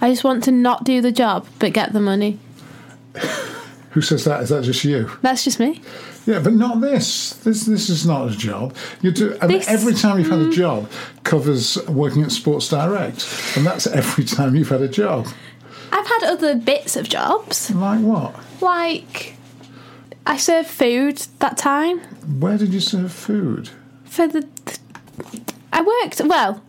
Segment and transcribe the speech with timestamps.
[0.00, 2.38] I just want to not do the job but get the money.
[3.90, 4.42] Who says that?
[4.42, 5.10] Is that just you?
[5.22, 5.80] That's just me.
[6.26, 7.30] Yeah, but not this.
[7.34, 8.74] This this is not a job.
[9.00, 10.52] You do and This- every time you've had a mm.
[10.52, 10.90] job
[11.24, 13.24] covers working at Sports Direct,
[13.56, 15.28] and that's every time you've had a job.
[15.92, 18.34] I've had other bits of jobs, Like what?
[18.60, 19.36] like
[20.26, 22.00] I served food that time
[22.40, 23.70] Where did you serve food?
[24.04, 24.46] for the.
[25.72, 26.60] I worked well.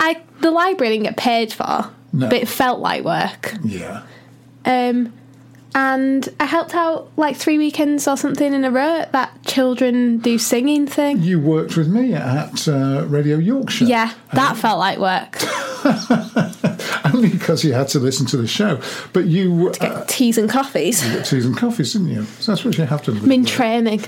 [0.00, 2.28] I the library didn't get paid for, No.
[2.28, 3.54] but it felt like work.
[3.64, 4.02] Yeah.
[4.64, 5.12] Um,
[5.74, 10.18] and I helped out like three weekends or something in a row at that children
[10.18, 11.20] do singing thing.
[11.20, 13.86] You worked with me at uh, Radio Yorkshire.
[13.86, 15.36] Yeah, that felt like work.
[17.12, 18.80] Only because you had to listen to the show.
[19.12, 21.04] But you uh, Teas and coffees.
[21.04, 22.24] You got teas and coffees, didn't you?
[22.38, 23.18] So that's what you have to do.
[23.18, 24.04] I'm in training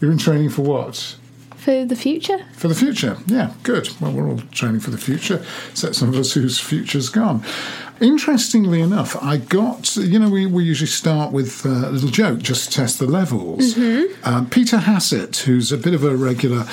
[0.00, 1.16] You're in training for what?
[1.70, 2.38] For the future.
[2.52, 3.16] For the future.
[3.26, 3.88] Yeah, good.
[4.00, 7.44] Well, we're all training for the future, except some of us whose future's gone.
[8.00, 12.40] Interestingly enough, I got, you know, we, we usually start with uh, a little joke
[12.40, 13.76] just to test the levels.
[14.24, 16.64] Um, Peter Hassett, who's a bit of a regular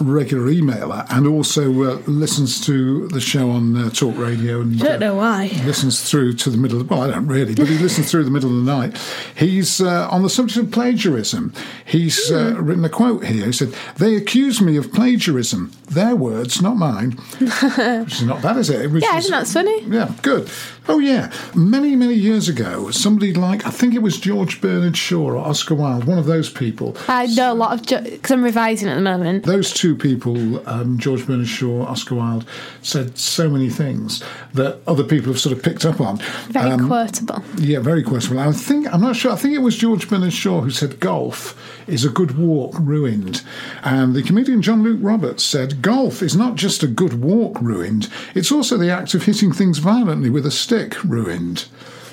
[0.00, 5.00] regular emailer and also uh, listens to the show on uh, Talk Radio and Don't
[5.00, 5.50] know why.
[5.64, 8.30] listens through to the middle of, well I don't really but he listens through the
[8.30, 8.98] middle of the night
[9.36, 11.52] he's uh, on the subject of plagiarism
[11.84, 12.64] he's uh, Hmm.
[12.64, 17.12] written a quote here he said they accuse me of plagiarism their words not mine
[17.40, 19.82] which is not bad is it, Yeah, isn't that funny?
[19.84, 20.48] yeah, good.
[20.88, 21.32] Oh, yeah.
[21.54, 25.74] Many, many years ago, somebody like, I think it was George Bernard Shaw or Oscar
[25.76, 26.96] Wilde, one of those people.
[27.06, 29.44] I know a lot of because I'm revising at the moment.
[29.44, 32.44] Those two people, um, George Bernard Shaw, Oscar Wilde,
[32.82, 36.18] said so many things that other people have sort of picked up on.
[36.48, 37.44] Very Um, quotable.
[37.58, 38.40] Yeah, very quotable.
[38.40, 39.30] I think I'm not sure.
[39.32, 41.56] I think it was George Bernard Shaw who said golf
[41.86, 43.42] is a good walk ruined,
[43.84, 48.08] and the comedian John Luke Roberts said golf is not just a good walk ruined;
[48.34, 50.71] it's also the act of hitting things violently with a stick
[51.04, 51.60] ruined,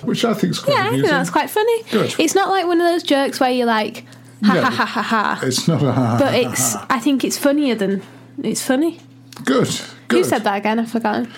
[0.04, 1.84] which I think is quite Yeah, I think that's quite funny.
[1.92, 2.16] Good.
[2.20, 4.06] It's not like one of those jokes where you're like,
[4.44, 4.62] ha No.
[4.62, 5.40] ha ha ha ha.
[5.44, 6.18] It's not a ha.
[6.20, 8.02] But it's, I think it's funnier than
[8.44, 9.00] it's funny.
[9.46, 9.70] good.
[10.08, 10.18] Good.
[10.18, 10.80] Who said that again?
[10.80, 11.32] I've forgotten.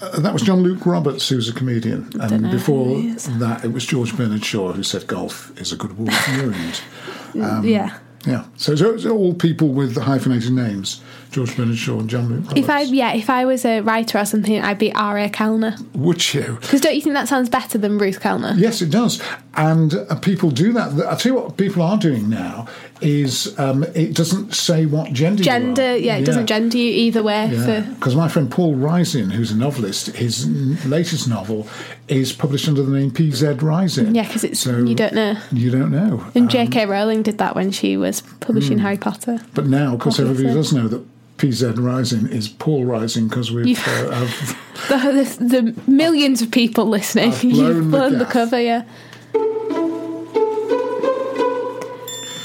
[0.00, 3.38] Uh, that was John Luke Roberts, who's a comedian, and before who he is.
[3.38, 6.80] that, it was George Bernard Shaw who said golf is a good walk ruined.
[7.34, 7.98] Um, yeah.
[8.26, 11.00] Yeah, so it's it's all people with hyphenated names:
[11.34, 12.60] George Bernard Shaw and John Luke Roberts.
[12.60, 15.28] If I yeah, if I was a writer or something, I'd be R.A.
[15.28, 15.76] Kellner.
[15.94, 16.58] Would you?
[16.60, 18.54] Because don't you think that sounds better than Ruth Kellner?
[18.56, 19.20] Yes, it does.
[19.56, 20.92] And uh, people do that.
[21.06, 22.66] I tell you what, people are doing now
[23.00, 25.38] is um, it doesn't say what gender.
[25.40, 27.50] you Gender, yeah, it doesn't gender you either way.
[27.52, 31.66] Yeah, because my friend Paul Reizin, who's a novelist, his n- latest novel
[32.08, 34.14] is published under the name PZ Reizin.
[34.14, 35.36] yeah, because it's So you don't know.
[35.52, 36.24] You don't know.
[36.34, 36.86] And Um, J.K.
[36.86, 38.84] Rowling did that when she was publishing Hmm.
[38.84, 39.38] Harry Potter.
[39.54, 41.04] but now, of course, everybody does know that
[41.38, 44.58] PZ Reizin is Paul Reizin because we've uh, have
[44.88, 48.84] The, the, the millions of people listening, blown you've the blown the cover, yeah.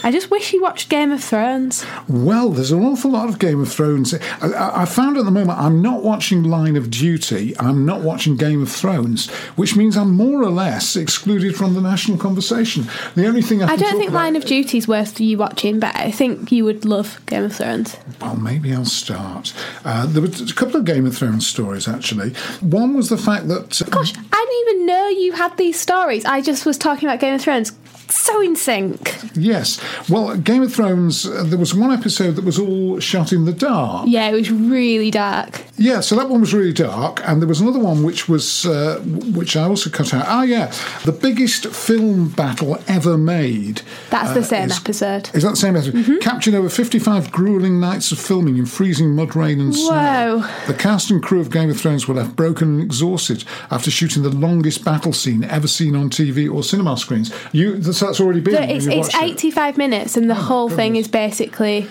[0.09, 1.85] I just wish you watched Game of Thrones.
[2.07, 4.11] Well, there's an awful lot of Game of Thrones.
[4.15, 8.01] I, I, I found at the moment I'm not watching Line of Duty, I'm not
[8.01, 12.87] watching Game of Thrones, which means I'm more or less excluded from the national conversation.
[13.13, 15.95] The only thing I, I don't think Line of Duty is worth you watching, but
[15.95, 17.95] I think you would love Game of Thrones.
[18.19, 19.53] Well, maybe I'll start.
[19.85, 22.31] Uh, there were a couple of Game of Thrones stories actually.
[22.61, 26.25] One was the fact that Gosh, I didn't even know you had these stories.
[26.25, 27.69] I just was talking about Game of Thrones.
[28.09, 29.15] So in sync.
[29.35, 29.79] yes,
[30.09, 31.25] well, Game of Thrones.
[31.25, 34.07] Uh, there was one episode that was all shot in the dark.
[34.07, 35.61] Yeah, it was really dark.
[35.79, 38.99] Yeah, so that one was really dark, and there was another one which was uh,
[39.33, 40.25] which I also cut out.
[40.27, 40.73] Ah, yeah,
[41.05, 43.81] the biggest film battle ever made.
[44.09, 45.29] That's the uh, same is- episode.
[45.33, 46.21] Is that the same episode?
[46.21, 50.39] Captured over 55 grueling nights of filming in freezing mud, rain, and snow.
[50.39, 50.65] Whoa.
[50.67, 54.23] The cast and crew of Game of Thrones were left broken and exhausted after shooting
[54.23, 57.33] the longest battle scene ever seen on TV or cinema screens.
[57.53, 58.55] You, that's, that's already been.
[58.55, 59.31] So it's it's watched it.
[59.45, 61.87] 85 minutes, and the whole thing is basically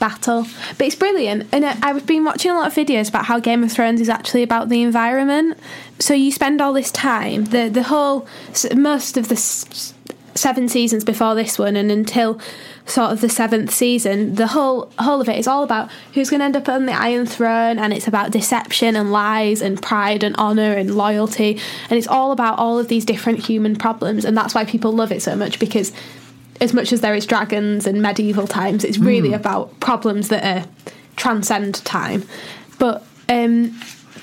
[0.00, 0.46] battle.
[0.76, 1.46] But it's brilliant.
[1.52, 4.42] And I've been watching a lot of videos about how Game of Thrones is actually
[4.42, 5.58] about the environment.
[6.00, 8.26] So you spend all this time, the the whole
[8.74, 9.94] most of the s-
[10.34, 12.40] seven seasons before this one, and until
[12.86, 16.40] sort of the seventh season, the whole whole of it is all about who's going
[16.40, 20.24] to end up on the Iron Throne, and it's about deception and lies and pride
[20.24, 24.36] and honor and loyalty, and it's all about all of these different human problems, and
[24.36, 25.92] that's why people love it so much because
[26.60, 29.34] as much as there is dragons and medieval times, it's really hmm.
[29.34, 30.68] about problems that are
[31.16, 32.24] transcend time.
[32.78, 33.78] But um,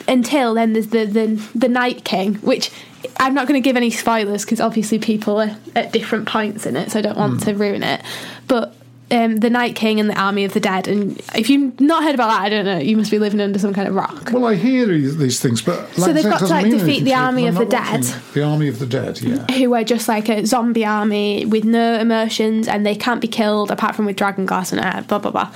[0.07, 2.71] until then, there's the, the the Night King, which
[3.17, 6.75] I'm not going to give any spoilers because obviously people are at different points in
[6.75, 7.49] it, so I don't want hmm.
[7.49, 8.01] to ruin it.
[8.47, 8.75] But
[9.09, 12.15] um, the Night King and the Army of the Dead, and if you've not heard
[12.15, 14.31] about that, I don't know, you must be living under some kind of rock.
[14.33, 17.13] Well, I hear these these things, but like So they've got to, like, defeat the
[17.13, 18.03] army of the dead.
[18.33, 19.45] The army of the dead, yeah.
[19.53, 23.71] who are just like a zombie army with no emotions and they can't be killed
[23.71, 25.51] apart from with dragon glass and air, blah blah blah.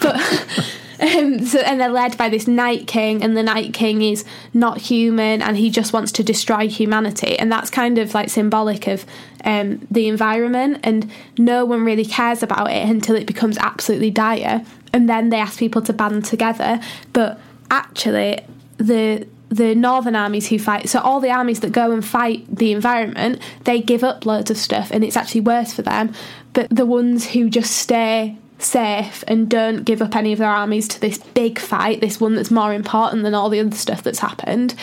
[0.00, 0.20] But
[1.00, 4.78] um, so and they're led by this Night King, and the Night King is not
[4.80, 9.06] human, and he just wants to destroy humanity, and that's kind of like symbolic of
[9.44, 14.64] um, the environment, and no one really cares about it until it becomes absolutely dire,
[14.92, 16.80] and then they ask people to band together,
[17.12, 18.40] but actually
[18.76, 22.70] the the northern armies who fight so all the armies that go and fight the
[22.70, 26.12] environment they give up loads of stuff and it's actually worse for them.
[26.52, 30.88] But the ones who just stay safe and don't give up any of their armies
[30.88, 34.18] to this big fight this one that's more important than all the other stuff that's
[34.20, 34.74] happened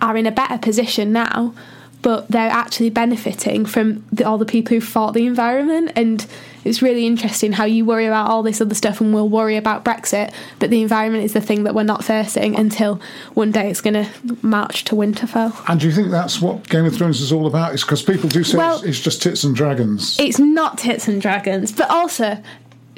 [0.00, 1.54] are in a better position now
[2.00, 6.26] but they're actually benefiting from the, all the people who fought the environment and
[6.64, 9.84] it's really interesting how you worry about all this other stuff and we'll worry about
[9.84, 13.00] Brexit, but the environment is the thing that we're not facing until
[13.34, 14.08] one day it's going to
[14.42, 15.54] march to Winterfell.
[15.68, 17.74] And do you think that's what Game of Thrones is all about?
[17.74, 20.18] Is because people do say Well- it's, it's just tits and dragons.
[20.20, 22.42] It's not tits and dragons, but also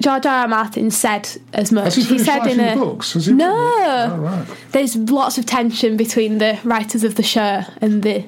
[0.01, 0.43] George R.
[0.43, 0.49] R.
[0.49, 1.95] Martin said as much.
[1.95, 3.13] Has he finished said in a the books?
[3.13, 3.55] Has he no.
[4.11, 4.47] Oh, right.
[4.73, 8.25] There's lots of tension between the writers of the show and the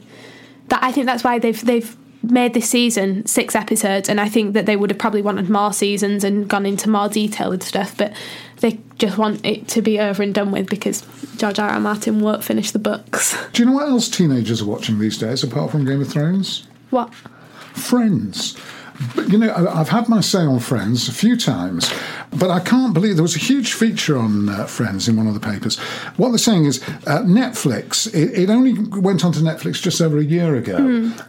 [0.69, 4.54] that I think that's why they've they've made this season six episodes, and I think
[4.54, 7.96] that they would have probably wanted more seasons and gone into more detail with stuff,
[7.96, 8.12] but
[8.60, 11.04] they just want it to be over and done with because
[11.36, 11.70] George R.
[11.70, 11.80] R.
[11.80, 13.36] Martin won't finish the books.
[13.52, 16.66] Do you know what else teenagers are watching these days apart from Game of Thrones?
[16.90, 17.12] What?
[17.74, 18.56] Friends.
[19.16, 21.90] But you know, I- I've had my say on Friends a few times,
[22.30, 25.34] but I can't believe there was a huge feature on uh, Friends in one of
[25.34, 25.78] the papers.
[26.16, 30.24] What they're saying is uh, Netflix, it, it only went onto Netflix just over a
[30.24, 30.76] year ago,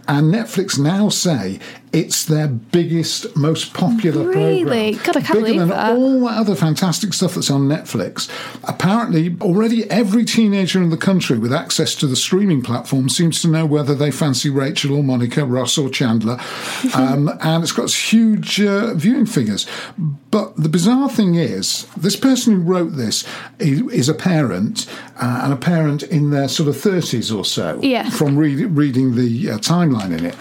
[0.07, 1.60] and Netflix now say
[1.94, 4.63] it's their biggest, most popular Really?
[4.63, 5.04] program.
[5.06, 5.92] God, I can't Bigger believe than that.
[5.95, 8.28] all that other fantastic stuff that's on Netflix.
[8.63, 13.48] Apparently, already every teenager in the country with access to the streaming platform seems to
[13.48, 16.40] know whether they fancy Rachel or Monica, Ross or Chandler.
[16.95, 19.66] Um, and it's got huge uh, viewing figures.
[19.98, 23.25] But the bizarre thing is, this person who wrote this
[23.60, 24.86] is, is a parent,
[25.19, 28.10] uh, and a parent in their sort of 30s or so Yeah.
[28.10, 30.36] from read, reading the uh, timeline in it.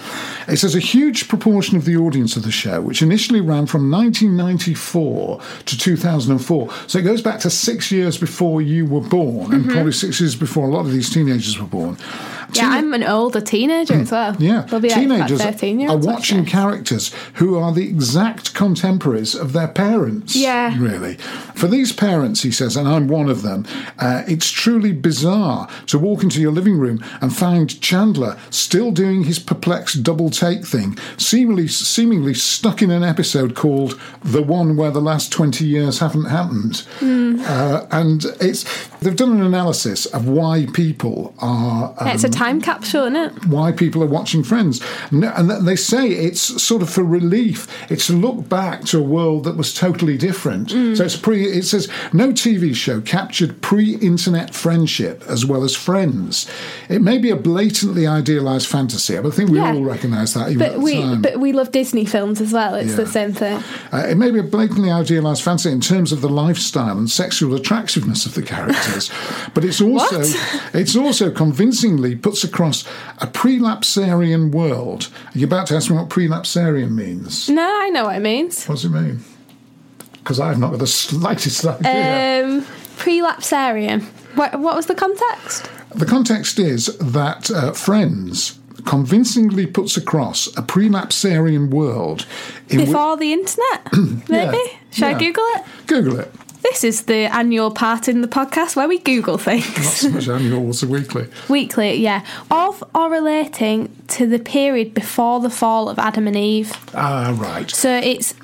[0.49, 3.91] It says a huge proportion of the audience of the show, which initially ran from
[3.91, 9.63] 1994 to 2004, so it goes back to six years before you were born, and
[9.65, 9.73] mm-hmm.
[9.73, 11.97] probably six years before a lot of these teenagers were born.
[12.55, 14.37] Yeah, I'm an older teenager as well.
[14.39, 19.35] Yeah, They'll be teenagers like 13 year are watching characters who are the exact contemporaries
[19.35, 20.35] of their parents.
[20.37, 20.77] Yeah.
[20.79, 21.15] really.
[21.55, 23.67] For these parents, he says, and I'm one of them.
[23.99, 29.25] Uh, it's truly bizarre to walk into your living room and find Chandler still doing
[29.25, 34.91] his perplexed double take thing, seemingly seemingly stuck in an episode called "The One Where
[34.91, 37.41] the Last Twenty Years Haven't Happened," Hmm.
[37.47, 38.65] uh, and it's
[39.01, 41.95] they've done an analysis of why people are.
[41.99, 43.47] Um, It's a time capsule, isn't it?
[43.47, 44.81] why people are watching Friends.
[45.11, 45.23] And
[45.69, 47.59] they say it's sort of for relief.
[47.91, 50.71] It's to look back to a world that was totally different.
[50.97, 51.45] So it's pre.
[51.45, 56.47] It says no TV show captured pre-internet friendship as well as Friends.
[56.89, 59.75] It may be a blatantly idealized fantasy, but I think we Yeah.
[59.75, 60.51] all recognise that.
[60.51, 61.23] Even But we time.
[61.23, 62.75] but we love Disney films as well.
[62.75, 63.59] It's the same thing.
[63.93, 67.55] Uh, it may be a blatantly idealised fantasy in terms of the lifestyle and sexual
[67.55, 69.11] attractiveness of the characters,
[69.55, 70.23] but it's also
[70.75, 72.87] it's also convincingly puts across
[73.19, 75.11] a prelapsarian world.
[75.35, 77.51] Are you about to ask me what prelapsarian means?
[77.51, 78.65] No, I know what it means.
[78.65, 79.21] What does it mean?
[80.15, 82.43] Because I've not got the slightest idea.
[82.43, 82.63] Um,
[82.97, 84.05] prelapsarian.
[84.35, 85.71] What, what was the context?
[85.95, 92.27] the context is that uh, Friends convincingly puts across a prelapsarian world
[92.69, 93.93] Before the internet,
[94.31, 94.59] maybe?
[94.91, 95.65] Should I Google it?
[95.87, 96.33] Google it.
[96.63, 99.67] This is the annual part in the podcast where we Google things.
[99.77, 101.27] Not so much annual as a weekly.
[101.49, 102.25] Weekly, yeah.
[102.51, 106.73] Of or relating to the period before the fall of Adam and Eve.
[106.95, 107.71] Ah, right.
[107.71, 108.35] So it's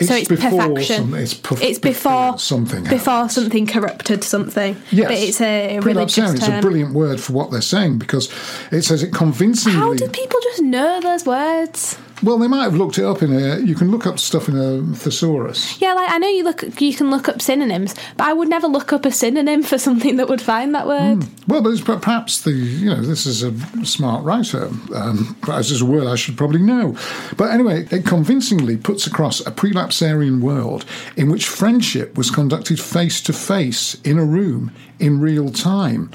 [0.00, 1.12] so it's before perfection.
[1.14, 4.76] it's perf- it's before before something Before something corrupted something.
[4.90, 8.30] Yes, But it's a religious Prelapsarian is a brilliant word for what they're saying because
[8.72, 9.78] it says it convincingly.
[9.78, 11.98] How do people just know those words?
[12.22, 13.58] Well, they might have looked it up in a.
[13.60, 15.80] You can look up stuff in a thesaurus.
[15.80, 18.66] Yeah, like I know you look, you can look up synonyms, but I would never
[18.66, 21.24] look up a synonym for something that would find that word.
[21.48, 23.52] Well, but it's per- perhaps the you know this is a
[23.84, 24.66] smart writer.
[24.94, 26.96] Um, perhaps it's a word I should probably know.
[27.36, 30.84] But anyway, it convincingly puts across a prelapsarian world
[31.16, 36.10] in which friendship was conducted face to face in a room in real time.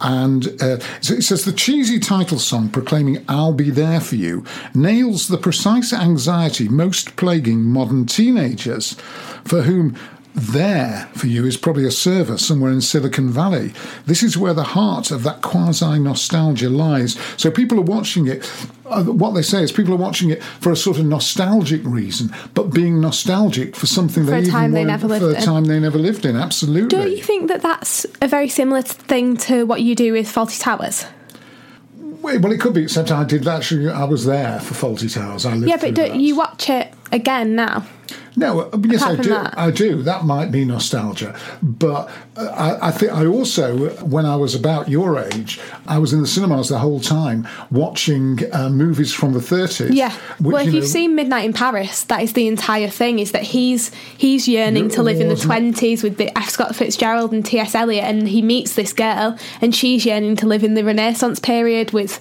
[0.00, 5.28] And uh, it says the cheesy title song proclaiming "I'll be there for you" nails
[5.28, 8.92] the precise anxiety most plaguing modern teenagers,
[9.44, 9.96] for whom
[10.36, 13.72] there for you is probably a server somewhere in Silicon Valley.
[14.04, 17.18] This is where the heart of that quasi nostalgia lies.
[17.38, 18.44] So people are watching it.
[18.84, 22.30] Uh, what they say is people are watching it for a sort of nostalgic reason,
[22.52, 25.42] but being nostalgic for something For they a time even they never lived for a
[25.42, 26.36] time they never lived in.
[26.36, 26.88] Absolutely.
[26.88, 30.60] Don't you think that that's a very similar thing to what you do with Fawlty
[30.60, 31.06] Towers?
[32.20, 32.82] Well, it could be.
[32.82, 33.88] Except I did actually.
[33.88, 35.46] I was there for Fawlty Towers.
[35.46, 35.68] I lived.
[35.68, 36.20] Yeah, but don't that.
[36.20, 37.86] you watch it again now?
[38.36, 39.30] No, uh, yes, I do.
[39.30, 39.58] that.
[39.58, 40.02] I do.
[40.02, 44.88] That might be nostalgia, but uh, I, I think I also, when I was about
[44.88, 49.40] your age, I was in the cinemas the whole time watching uh, movies from the
[49.40, 49.90] thirties.
[49.92, 50.12] Yeah.
[50.38, 53.18] which, well, if you you've seen Midnight in Paris, that is the entire thing.
[53.18, 56.50] Is that he's he's yearning to live in the twenties with the F.
[56.50, 57.58] Scott Fitzgerald and T.
[57.58, 57.74] S.
[57.74, 61.92] Eliot, and he meets this girl, and she's yearning to live in the Renaissance period
[61.92, 62.20] with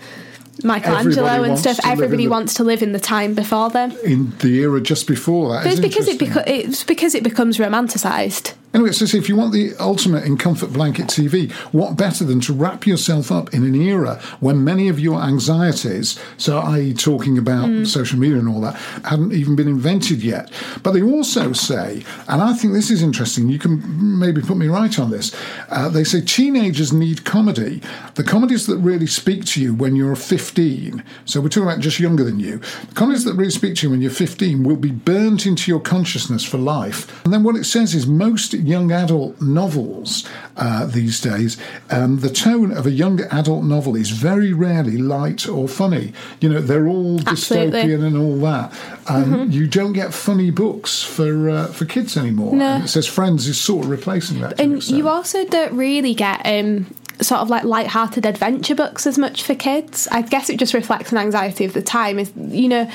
[0.66, 1.78] Michelangelo and stuff.
[1.78, 3.92] to live in Everybody wants to live in the time before them.
[4.04, 5.64] in the era just before that.
[5.64, 8.54] But it's because it beco- it's because it becomes romanticised.
[8.76, 12.42] Anyway, it says if you want the ultimate in comfort blanket TV, what better than
[12.42, 17.38] to wrap yourself up in an era when many of your anxieties, so i.e., talking
[17.38, 17.88] about Mm.
[17.88, 20.52] social media and all that, hadn't even been invented yet.
[20.84, 23.82] But they also say, and I think this is interesting, you can
[24.20, 25.34] maybe put me right on this.
[25.70, 27.82] Uh, they say teenagers need comedy.
[28.16, 32.02] The comedies that really speak to you when you're 15, so we're talking about just
[32.02, 32.58] younger than you,
[32.90, 35.80] the comedies that really speak to you when you're 15 will be burnt into your
[35.80, 37.24] consciousness for life.
[37.24, 41.58] And then what it says is most young adult novels uh, these days,
[41.90, 46.14] um, the tone of a young adult novel is very rarely light or funny.
[46.40, 47.82] You know, they're all Absolutely.
[47.82, 48.74] dystopian and all that.
[49.08, 52.56] Um, You don't get funny books for uh, for kids anymore.
[52.56, 52.66] No.
[52.66, 54.60] And it says Friends is sort of replacing that.
[54.60, 56.88] And you also don't really get um,
[57.22, 60.08] sort of like light-hearted adventure books as much for kids.
[60.12, 62.20] I guess it just reflects an anxiety of the time.
[62.20, 62.90] Is you know.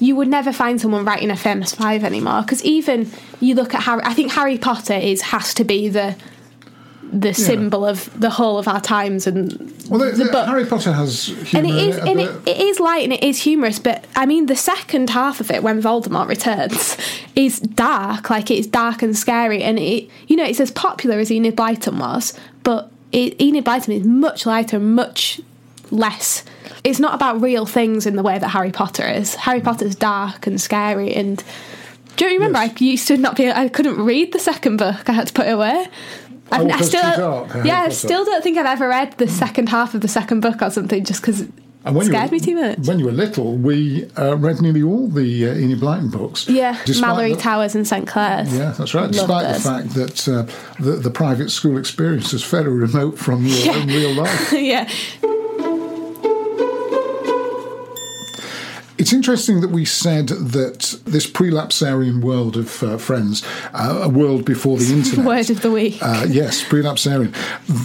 [0.00, 3.82] You would never find someone writing a famous five anymore because even you look at
[3.82, 4.02] Harry.
[4.04, 6.16] I think Harry Potter is has to be the
[7.10, 9.52] the symbol of the whole of our times and
[9.88, 12.80] well, the, the the- Harry Potter has and it in it, and it, it is
[12.80, 16.28] light and it is humorous but i mean the second half of it when voldemort
[16.28, 16.96] returns
[17.34, 21.30] is dark like it's dark and scary and it you know it's as popular as
[21.30, 25.40] enid blyton was but it, enid blyton is much lighter much
[25.90, 26.44] less
[26.84, 30.46] it's not about real things in the way that harry potter is harry potter's dark
[30.46, 31.42] and scary and
[32.16, 32.72] do you remember Yes.
[32.80, 35.46] I used to not be I couldn't read the second book I had to put
[35.46, 35.86] it away
[36.50, 39.94] Oh, I still dark, yeah I still don't think I've ever read the second half
[39.94, 41.40] of the second book or something just because
[41.84, 42.78] And when scared you me too much.
[42.86, 46.48] When you were little, we uh, read nearly all the uh, Enid Blyton books.
[46.48, 48.52] Yeah, Mallory the- Towers and St Clare's.
[48.52, 49.02] Yeah, that's right.
[49.04, 49.62] Love Despite those.
[49.62, 53.72] the fact that uh, the, the private school experience is fairly remote from your Yeah.
[53.76, 54.52] own real life.
[54.72, 54.88] yeah,
[58.98, 64.44] It's interesting that we said that this prelapsarian world of uh, friends, uh, a world
[64.44, 65.24] before the internet.
[65.24, 65.98] word of the week.
[66.02, 67.32] Uh, yes, prelapsarian.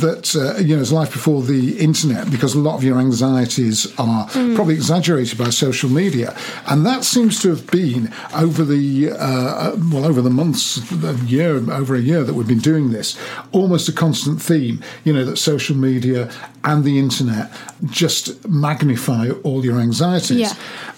[0.02, 3.88] That uh, you know, is life before the internet because a lot of your anxieties
[4.00, 4.56] are Mm.
[4.56, 6.36] probably exaggerated by social media,
[6.68, 11.58] and that seems to have been over the uh, well over the months, a year
[11.72, 13.18] over a year that we've been doing this,
[13.52, 14.82] almost a constant theme.
[15.04, 16.32] You know that social media
[16.64, 17.52] and the internet
[17.86, 20.40] just magnify all your anxieties.
[20.40, 20.54] Yeah.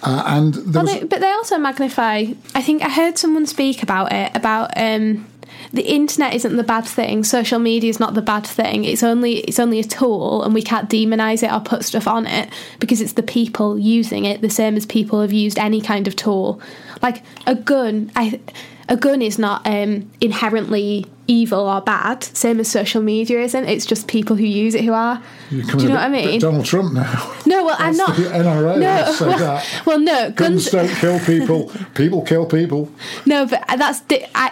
[0.05, 2.25] Uh, and Well, was, they, but they also magnify.
[2.53, 5.25] I think I heard someone speak about it about um,
[5.73, 7.23] the internet isn't the bad thing.
[7.23, 8.83] Social media is not the bad thing.
[8.85, 12.25] It's only it's only a tool, and we can't demonize it or put stuff on
[12.27, 14.41] it because it's the people using it.
[14.41, 16.61] The same as people have used any kind of tool,
[17.01, 18.11] like a gun.
[18.15, 18.39] I
[18.87, 22.23] a gun is not um, inherently evil or bad.
[22.23, 23.65] Same as social media isn't.
[23.65, 25.19] It's just people who use it who are.
[25.49, 26.39] Do you know a what I bit- bit mean?
[26.39, 27.33] Donald Trump now.
[27.47, 28.15] No, well, I'm not.
[28.15, 29.81] The NRA No, said well, that.
[29.87, 30.71] well, no, Guns guns.
[30.71, 31.71] don't kill people.
[31.95, 32.91] People kill people.
[33.25, 34.03] No, but that's.
[34.35, 34.51] I,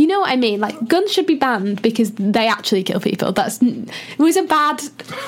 [0.00, 0.60] you know what I mean?
[0.60, 3.32] Like guns should be banned because they actually kill people.
[3.32, 3.88] That's it
[4.18, 4.82] was a bad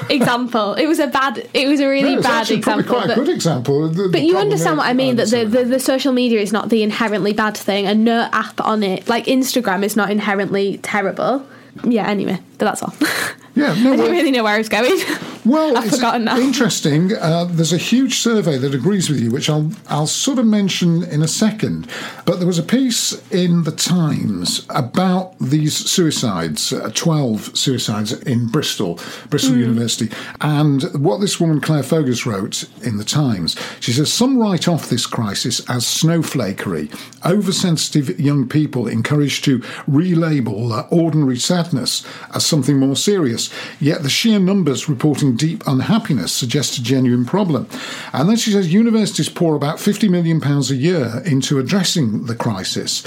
[0.09, 0.75] example.
[0.75, 1.47] It was a bad.
[1.55, 2.85] It was a really No, it's bad example.
[2.85, 3.89] probably quite but- a good example.
[3.89, 6.53] The- the but you understand what I mean that the, the, the social media is
[6.53, 10.79] not the inherently bad thing, and no app on it, like Instagram, is not inherently
[10.79, 11.45] terrible.
[11.85, 12.95] Yeah, anyway, but that's all.
[13.55, 14.99] Yeah, no, I don't really know where I was going.
[15.45, 16.39] Well, I've it's forgotten that.
[16.39, 17.13] interesting.
[17.15, 21.03] Uh, there's a huge survey that agrees with you, which I'll I'll sort of mention
[21.03, 21.87] in a second.
[22.25, 28.47] But there was a piece in the Times about these suicides, uh, twelve suicides in
[28.47, 29.61] Bristol, Bristol Hmm.
[29.61, 30.09] University,
[30.41, 33.57] and what this woman Clare Foges wrote in the Times.
[33.81, 36.89] She says some write off this crisis as snowflakery,
[37.27, 43.42] oversensitive young people encouraged to relabel uh, ordinary sadness as something more serious.
[43.81, 47.69] Yet the sheer numbers reporting deep unhappiness suggest a genuine problem.
[48.13, 53.03] And then she says universities pour about £50 million a year into addressing the crisis.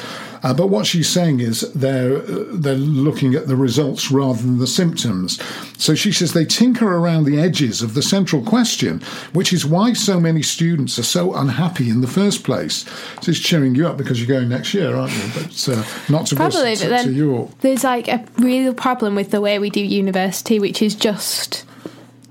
[0.46, 4.60] Uh, but what she's saying is they're uh, they're looking at the results rather than
[4.60, 5.42] the symptoms.
[5.80, 9.02] So she says they tinker around the edges of the central question,
[9.34, 12.86] which is why so many students are so unhappy in the first place.
[13.24, 15.32] So it's cheering you up because you're going next year, aren't you?
[15.34, 17.50] But uh, not to Probably, but then York.
[17.62, 21.66] there's like a real problem with the way we do university, which is just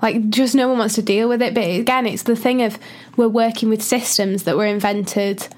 [0.02, 1.52] like just no one wants to deal with it.
[1.52, 2.78] But again, it's the thing of
[3.16, 5.48] we're working with systems that were invented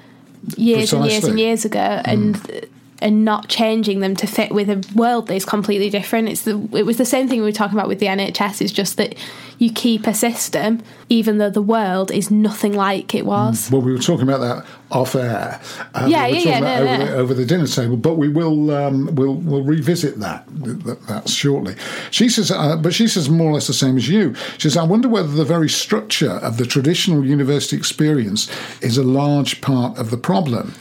[0.57, 2.03] years and years and years ago, mm.
[2.05, 2.69] and
[3.01, 6.29] and not changing them to fit with a world that is completely different.
[6.29, 8.63] It's the it was the same thing we were talking about with the NHS.
[8.63, 9.15] It's just that
[9.59, 13.71] you keep a system even though the world is nothing like it was.
[13.71, 15.61] Well, we were talking about that off air.
[15.95, 17.07] Uh, Yeah, we were yeah, talking yeah, about no, over, no.
[17.07, 21.29] The, over the dinner table, but we will um, we'll we'll revisit that, that that
[21.29, 21.77] shortly.
[22.11, 24.35] She says, uh, but she says more or less the same as you.
[24.59, 28.51] She says, I wonder whether the very structure of the traditional university experience
[28.81, 30.75] is a large part of the problem.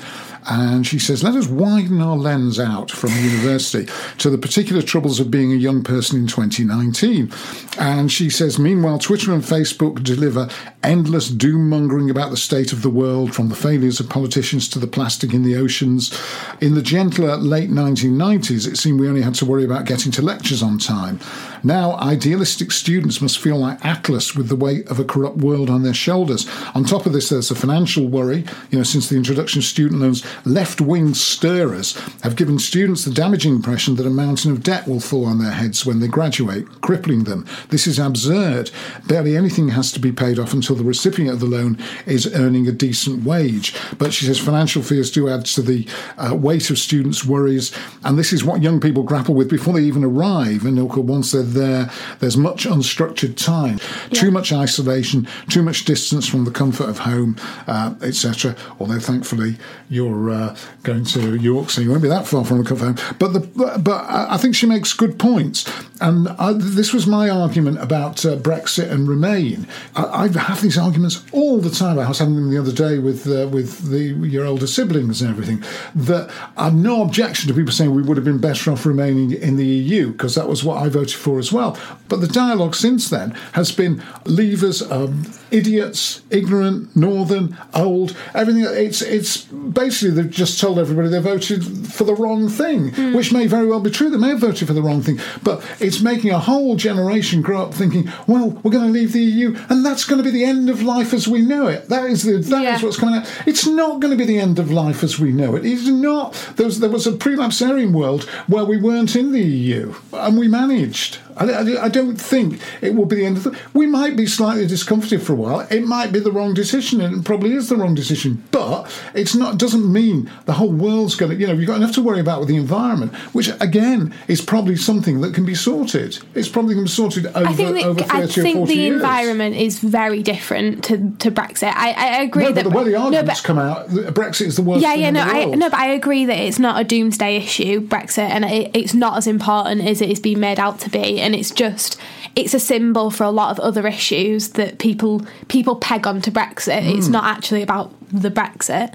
[0.48, 5.20] And she says, let us widen our lens out from university to the particular troubles
[5.20, 7.32] of being a young person in 2019.
[7.80, 10.48] And she says, meanwhile, Twitter and Facebook deliver
[10.84, 14.80] endless doom mongering about the state of the world, from the failures of politicians to
[14.80, 16.16] the plastic in the oceans.
[16.62, 20.22] In the gentler late 1990s, it seemed we only had to worry about getting to
[20.22, 21.20] lectures on time.
[21.64, 25.82] Now, idealistic students must feel like Atlas with the weight of a corrupt world on
[25.82, 26.48] their shoulders.
[26.76, 28.46] On top of this, there's a financial worry.
[28.70, 33.12] You know, since the introduction of student loans, left wing stirrers have given students the
[33.12, 36.82] damaging impression that a mountain of debt will fall on their heads when they graduate,
[36.82, 37.46] crippling them.
[37.70, 38.72] This is absurd.
[39.08, 42.68] Barely anything has to be paid off until the recipient of the loan is earning
[42.68, 43.74] a decent wage.
[43.98, 47.72] But she says financial fears do add to the uh, weight of students' worries,
[48.04, 50.66] and this is what young people grapple with before they even arrive.
[50.66, 53.80] And once they're there, there's much unstructured time,
[54.12, 58.56] too much isolation, too much distance from the comfort of home, uh, etc.
[58.80, 59.58] Although thankfully
[59.90, 62.96] you're uh, going to York, so you won't be that far from the home.
[63.20, 65.66] But the but I think she makes good points,
[66.02, 69.68] and I, this was my argument about uh, Brexit and Remain.
[69.96, 71.98] I, I have these arguments all the time.
[72.00, 75.30] I was having them the other day with uh, with the your older siblings and
[75.32, 75.64] everything.
[75.96, 79.56] That I've no objection to people saying we would have been better off remaining in
[79.56, 81.78] the EU because that was what I voted for as well.
[82.10, 88.66] But the dialogue since then has been leavers, um, idiots, ignorant, northern, old, everything.
[88.66, 93.48] It's it's basically they've just told everybody they voted for the wrong thing, which may
[93.48, 94.10] very well be true.
[94.10, 97.62] They may have voted for the wrong thing, but it's making a whole generation grow
[97.64, 100.44] up thinking, well, we're going to leave the EU, and that's going to be the
[100.46, 101.88] end of life as we know it.
[101.90, 102.82] That is the that is Yeah.
[102.84, 103.26] what's coming out.
[103.46, 105.66] It's not going to be the end of life as we know it.
[105.66, 106.34] It's not.
[106.56, 110.48] There was, there was a prelapsarian world where we weren't in the EU and we
[110.48, 111.20] managed.
[111.38, 113.60] I, I- I don't think it will be the end of the.
[113.74, 115.60] We might be slightly discomforted for a while.
[115.70, 118.44] It might be the wrong decision, and it probably is the wrong decision.
[118.52, 119.58] But it's not.
[119.58, 121.38] Doesn't mean the whole world's going to.
[121.38, 124.76] You know, you've got enough to worry about with the environment, which again is probably
[124.76, 126.18] something that can be sorted.
[126.36, 128.58] It's probably going to be sorted over I think over the, thirty I or think
[128.58, 128.96] forty the years.
[128.96, 131.74] environment is very different to, to Brexit.
[131.76, 134.48] I, I agree No, that but the way the no, arguments but- come out, Brexit
[134.48, 134.82] is the worst.
[134.82, 138.30] yeah, yeah, no, I no, but I agree that it's not a doomsday issue, Brexit,
[138.30, 141.36] and it, it's not as important as it is being made out to be, and
[141.36, 142.00] it's just
[142.36, 146.84] it's a symbol for a lot of other issues that people people peg onto Brexit.
[146.84, 146.98] Hmm.
[146.98, 148.94] It's not actually about the Brexit.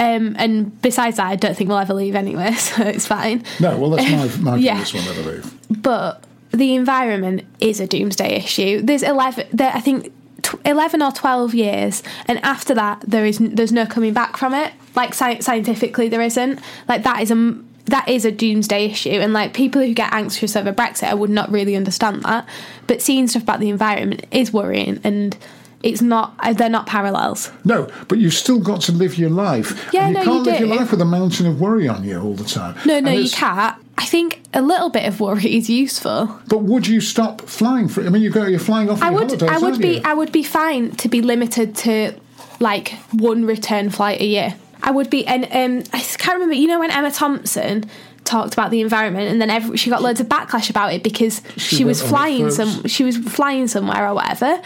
[0.00, 3.44] Um, and besides that, I don't think we'll ever leave anyway, so it's fine.
[3.60, 4.78] No, well, that's my my Yeah.
[4.80, 5.82] this one, I believe.
[5.82, 8.80] but the environment is a doomsday issue.
[8.82, 9.46] There's eleven.
[9.52, 10.12] There, I think.
[10.42, 14.52] tw- 11 or 12 years and after that there is there's no coming back from
[14.52, 17.36] it like sci- scientifically there isn't like that is a
[17.86, 21.30] that is a doomsday issue and like people who get anxious over brexit i would
[21.30, 22.48] not really understand that
[22.86, 25.36] but seeing stuff about the environment is worrying and
[25.82, 26.34] it's not.
[26.38, 27.52] uh, They're not parallels.
[27.62, 29.90] No, but you've still got to live your life.
[29.92, 32.04] Yeah, and you no, can't you live your life with a mountain of worry on
[32.04, 32.74] you all the time.
[32.86, 33.76] No, no, you can't.
[33.98, 36.40] I think a little bit of worry is useful.
[36.48, 38.02] But would you stop flying for?
[38.02, 39.02] I mean, you go, you're flying off.
[39.02, 39.24] I would.
[39.24, 39.96] holidays, I would be.
[39.96, 40.00] you?
[40.06, 42.14] I would be fine to be limited to
[42.60, 44.54] like one return flight a year.
[44.84, 46.54] I would be, and um, I can't remember.
[46.54, 47.90] You know when Emma Thompson
[48.24, 51.40] talked about the environment, and then every, she got loads of backlash about it because
[51.56, 52.86] She she, was went on it flying some.
[52.86, 54.60] She was flying somewhere or whatever.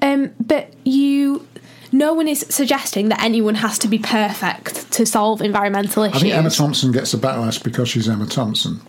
[0.00, 1.46] Um, but you.
[1.94, 6.16] No one is suggesting that anyone has to be perfect to solve environmental issues.
[6.16, 8.80] I think Emma Thompson gets a backlash because she's Emma Thompson.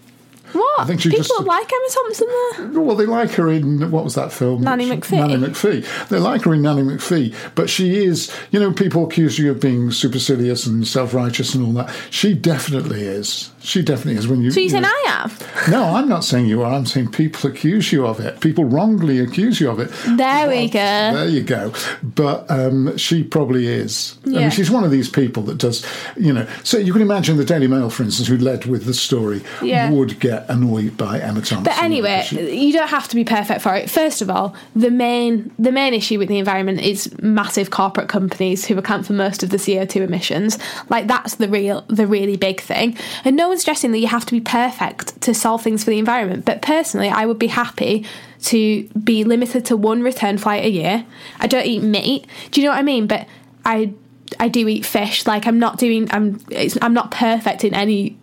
[0.53, 0.72] what?
[0.79, 2.27] I think she People just- like Emma Thompson
[2.73, 2.81] though.
[2.81, 4.61] Well, they like her in what was that film?
[4.63, 5.17] Nanny McPhee.
[5.27, 6.07] Nanny McPhee.
[6.09, 8.31] They like her in Nanny McPhee, but she is.
[8.51, 11.93] You know, people accuse you of being supercilious and self-righteous and all that.
[12.09, 13.51] She definitely is.
[13.61, 14.27] She definitely is.
[14.27, 14.51] When you.
[14.51, 15.31] So you saying know- I am?
[15.71, 16.73] No, I'm not saying you are.
[16.73, 18.39] I'm saying people accuse you of it.
[18.41, 19.89] People wrongly accuse you of it.
[20.17, 20.79] There we go.
[20.79, 21.71] There you go.
[22.03, 24.15] But um, she probably is.
[24.25, 24.39] I Yeah.
[24.41, 25.85] mean, she's one of these people that does,
[26.17, 26.45] you know.
[26.63, 29.89] So you can imagine the Daily Mail, for instance, who led with the story, Yeah.
[29.91, 31.63] would get annoyed by Emma Thompson.
[31.63, 33.89] But anyway, you don't have to be perfect for it.
[33.89, 38.65] First of all, the main the main issue with the environment is massive corporate companies
[38.65, 40.57] who account for most of the CO two emissions.
[40.89, 42.97] Like that's the real the really big thing.
[43.23, 45.99] And no one's suggesting that you have to be perfect to solve things for the
[45.99, 46.45] environment.
[46.45, 48.05] But personally, I would be happy
[48.43, 51.05] to be limited to one return flight a year.
[51.39, 52.27] I don't eat meat.
[52.51, 53.07] Do you know what I mean?
[53.07, 53.27] But
[53.65, 53.93] I
[54.39, 55.25] I do eat fish.
[55.25, 58.17] Like I'm not doing I'm it's, I'm not perfect in any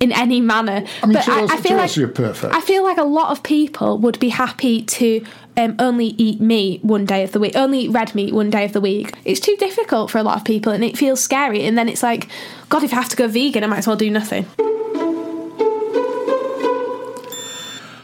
[0.00, 0.84] in any manner.
[1.02, 2.54] I mean, but I, I feel like you're perfect.
[2.54, 5.24] I feel like a lot of people would be happy to
[5.56, 8.64] um, only eat meat one day of the week, only eat red meat one day
[8.64, 9.14] of the week.
[9.24, 11.64] It's too difficult for a lot of people, and it feels scary.
[11.64, 12.28] And then it's like,
[12.68, 14.46] God, if I have to go vegan, I might as well do nothing.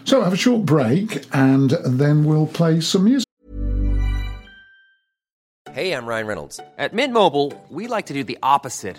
[0.05, 3.27] So have a short break, and then we'll play some music.
[5.73, 6.61] Hey, I'm Ryan Reynolds.
[6.77, 8.99] At Mint Mobile, we like to do the opposite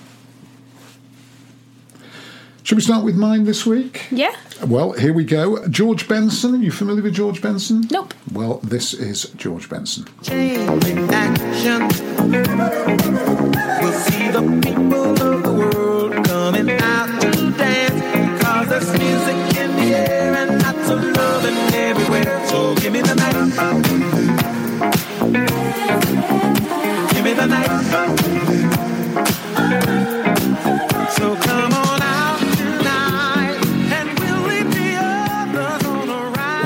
[2.63, 4.05] Should we start with mine this week?
[4.11, 4.35] Yeah.
[4.65, 5.67] Well, here we go.
[5.67, 6.55] George Benson.
[6.55, 7.87] Are you familiar with George Benson?
[7.89, 8.13] Nope.
[8.31, 10.05] Well, this is George Benson.
[11.11, 11.87] action.
[13.81, 14.61] We'll see the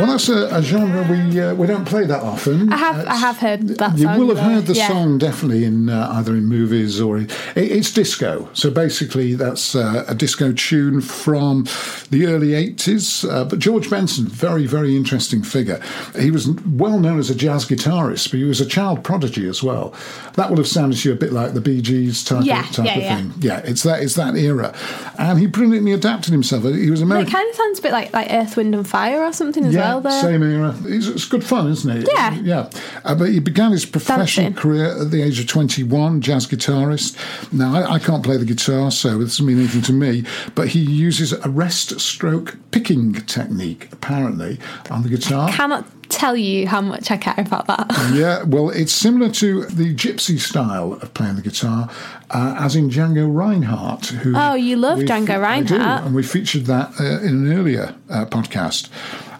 [0.05, 2.71] Well, that's a, a genre we uh, we don't play that often.
[2.71, 4.87] I have- I have heard that You song, will have heard the Yeah.
[4.87, 7.23] song definitely in uh, either in movies or in,
[7.55, 8.47] it, it's disco.
[8.53, 11.65] So basically, that's uh, a disco tune from
[12.11, 13.25] the early eighties.
[13.25, 15.81] Uh, but George Benson, very very interesting figure.
[16.19, 19.63] He was well known as a jazz guitarist, but he was a child prodigy as
[19.63, 19.93] well.
[20.35, 22.71] That would have sounded to you a bit like the Bee Gees type Yeah, of,
[22.75, 23.15] type yeah, of yeah.
[23.17, 23.33] thing.
[23.39, 24.73] Yeah, it's that it's that era,
[25.17, 26.63] and he brilliantly adapted himself.
[26.63, 29.31] He was It kind of sounds a bit like, like Earth, Wind and Fire or
[29.33, 30.21] something as Yeah, well.
[30.21, 30.21] There.
[30.31, 30.75] same era.
[30.85, 32.07] It's, it's good fun, isn't it?
[32.11, 32.33] Yeah.
[32.35, 32.69] yeah.
[33.03, 34.53] Uh, but he began his professional Dancing.
[34.53, 37.17] career at the age of twenty-one, jazz guitarist.
[37.53, 40.23] Now I, I can't play the guitar, so this doesn't mean anything to me.
[40.55, 45.49] But he uses a rest stroke picking technique, apparently, on the guitar.
[45.49, 47.87] I cannot tell you how much I care about that.
[48.15, 51.89] Yeah, well, it's similar to the gypsy style of playing the guitar,
[52.29, 54.05] uh, as in Django Reinhardt.
[54.07, 56.05] Who Oh, you love Django I do, Reinhardt.
[56.05, 58.89] and we featured that uh, in an earlier uh, podcast.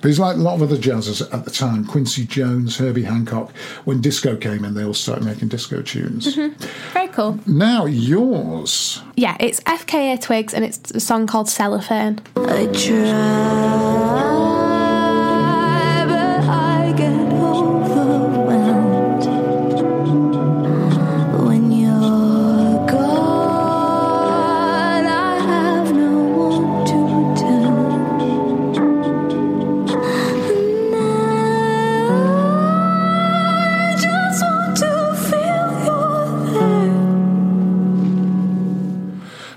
[0.05, 3.49] But he's like a lot of other jazzers at the time Quincy Jones, Herbie Hancock.
[3.85, 6.35] When disco came in, they all started making disco tunes.
[6.35, 6.63] Mm-hmm.
[6.93, 7.39] Very cool.
[7.47, 9.01] Now, yours.
[9.15, 12.19] Yeah, it's FKA Twigs and it's a song called Cellophane.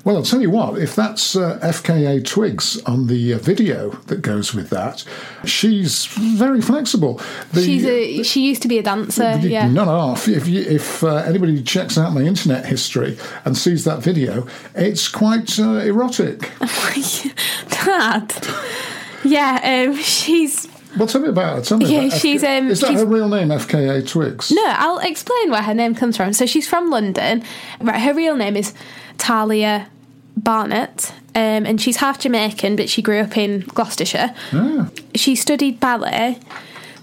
[0.08, 4.22] Well, I'll tell you what, if that's uh, FKA Twigs on the uh, video that
[4.22, 5.04] goes with that,
[5.44, 7.20] she's very flexible.
[7.52, 9.68] The- She's a she used to be a dancer, the- yeah.
[9.68, 10.26] Not off.
[10.26, 15.08] If you, if uh, anybody checks out my internet history and sees that video, it's
[15.08, 16.52] quite uh, erotic.
[17.68, 18.32] Dad.
[19.24, 20.66] Yeah, um, she's
[20.96, 21.62] Well, tell me about her.
[21.64, 24.50] Tell me Yeah, about she's, FK um, Is that she's- her real name, FKA Twigs?
[24.50, 26.32] No, I'll explain where her name comes from.
[26.32, 27.42] So she's from London.
[27.78, 28.72] Right, her real name is
[29.18, 29.88] Tahliah
[30.38, 34.34] Barnett, um, and she's half Jamaican, but she grew up in Gloucestershire.
[34.52, 34.88] Ah.
[35.14, 36.38] She studied ballet.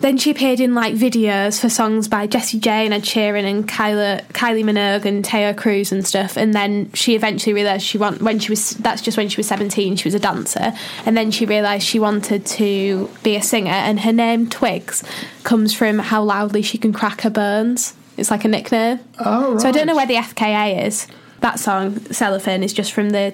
[0.01, 3.67] Then she appeared in like videos for songs by Jessie J and Ed Sheeran and
[3.67, 6.35] Kyla, Kylie Minogue and Taio Cruz and stuff.
[6.35, 9.47] And then she eventually realised she want when she was that's just when she was
[9.47, 9.95] seventeen.
[9.95, 10.73] She was a dancer,
[11.05, 13.71] and then she realised she wanted to be a singer.
[13.71, 15.01] And her name Twigs
[15.43, 17.93] comes from how loudly she can crack her bones.
[18.17, 18.99] It's like a nickname.
[19.19, 21.07] Oh, So I don't know where the FKA is.
[21.45, 23.31] That song Cellophane is just from the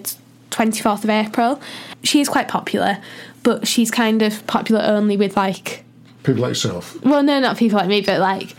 [0.50, 1.62] twenty fourth of April.
[2.04, 2.98] She is quite popular,
[3.42, 5.86] but she's kind of popular only with like
[6.24, 7.02] People like yourself.
[7.06, 8.54] well, no, not people like me, but like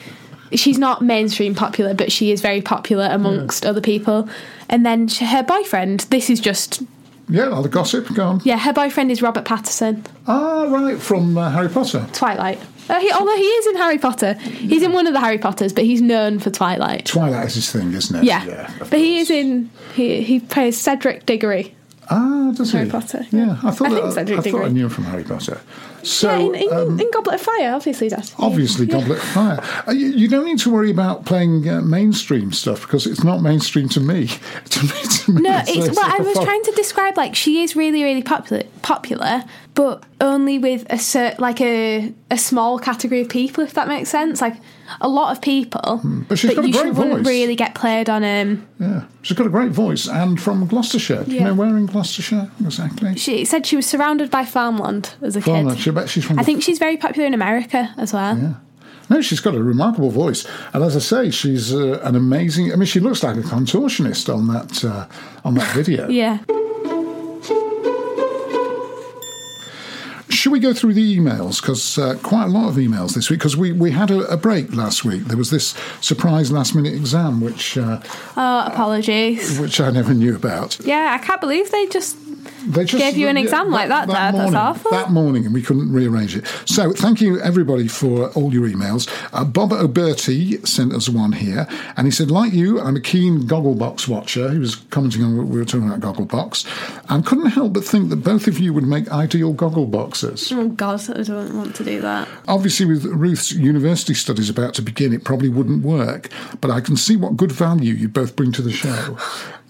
[0.55, 4.27] she's not mainstream popular, but she is very popular amongst other people.
[4.71, 6.83] And then she, her boyfriend, this is just
[7.29, 8.41] Yeah, all the gossip, gone.
[8.45, 12.07] yeah, her boyfriend is Robert Pattinson, Ah, right, from uh, Harry Potter.
[12.15, 12.59] Twilight.
[12.89, 15.73] Uh, he, although he is in Harry Potter, he's in one of the Harry Potters,
[15.73, 17.07] but he's known for Twilight.
[17.07, 18.25] Twilight is his thing, isn't it?
[18.25, 21.75] Yeah, of but he is in he he plays Cedric Diggory.
[22.11, 22.91] Ah, does Harry he?
[22.91, 23.59] Potter, Yeah, yeah.
[23.63, 25.61] I thought I that, think Cedric I, thought I knew him from Harry Potter.
[26.03, 28.35] So, yeah, in, in, um, in Goblet of Fire, obviously does.
[28.37, 28.99] obviously, Yeah.
[28.99, 29.61] Goblet of Fire.
[29.87, 33.41] Uh, you, you don't need to worry about playing uh, mainstream stuff because it's not
[33.41, 34.27] mainstream to me.
[34.71, 36.09] to me, to me No, it's, it's well.
[36.09, 40.59] like I was trying to describe like she is really, really popular, popular, but only
[40.59, 44.41] with a cert, like a a small category of people, if that makes sense.
[44.41, 44.57] Like
[45.01, 47.27] a lot of people, Hmm, But she's got a you great should- wouldn't voice.
[47.27, 48.23] really get played on.
[48.23, 51.25] Um, Yeah, she's got a great voice and from Gloucestershire.
[51.25, 53.17] Do you know where in Gloucestershire exactly?
[53.17, 55.79] she said she was surrounded by farmland as a Farmland.
[55.79, 55.83] kid.
[55.85, 56.39] She- I bet she's from.
[56.39, 58.37] I think she's very popular in America as well.
[58.37, 58.55] Yeah.
[59.09, 62.73] No, she's got a remarkable voice, and as I say, she's uh, an amazing.
[62.73, 65.07] I mean, she looks like a contortionist on that uh,
[65.45, 66.09] on that video.
[66.09, 66.39] Yeah.
[70.43, 71.61] Should we go through the emails?
[71.63, 73.39] Because uh, quite a lot of emails this week.
[73.39, 75.27] Because we, we had a, a break last week.
[75.27, 78.01] There was this surprise last minute exam, which uh,
[78.37, 79.61] Oh, apologies.
[79.61, 80.81] which I never knew about.
[80.81, 82.17] Yeah, I can't believe they just.
[82.67, 84.35] They just Gave you an exam like that, Dad.
[84.35, 84.91] That's morning, awful.
[84.91, 86.47] That morning, and we couldn't rearrange it.
[86.65, 89.09] So, thank you everybody for all your emails.
[89.33, 93.43] Uh, Bob Oberti sent us one here, and he said, like you, I'm a keen
[93.43, 94.51] Gogglebox watcher.
[94.51, 96.67] He was commenting on what we were talking about Gogglebox,
[97.09, 100.53] and couldn't help but think that both of you would make ideal Goggleboxes.
[100.53, 102.29] Oh God, I don't want to do that.
[102.49, 106.29] Obviously, with Ruth's university studies about to begin, it probably wouldn't work,
[106.61, 109.17] but I can see what good value you both bring to the show.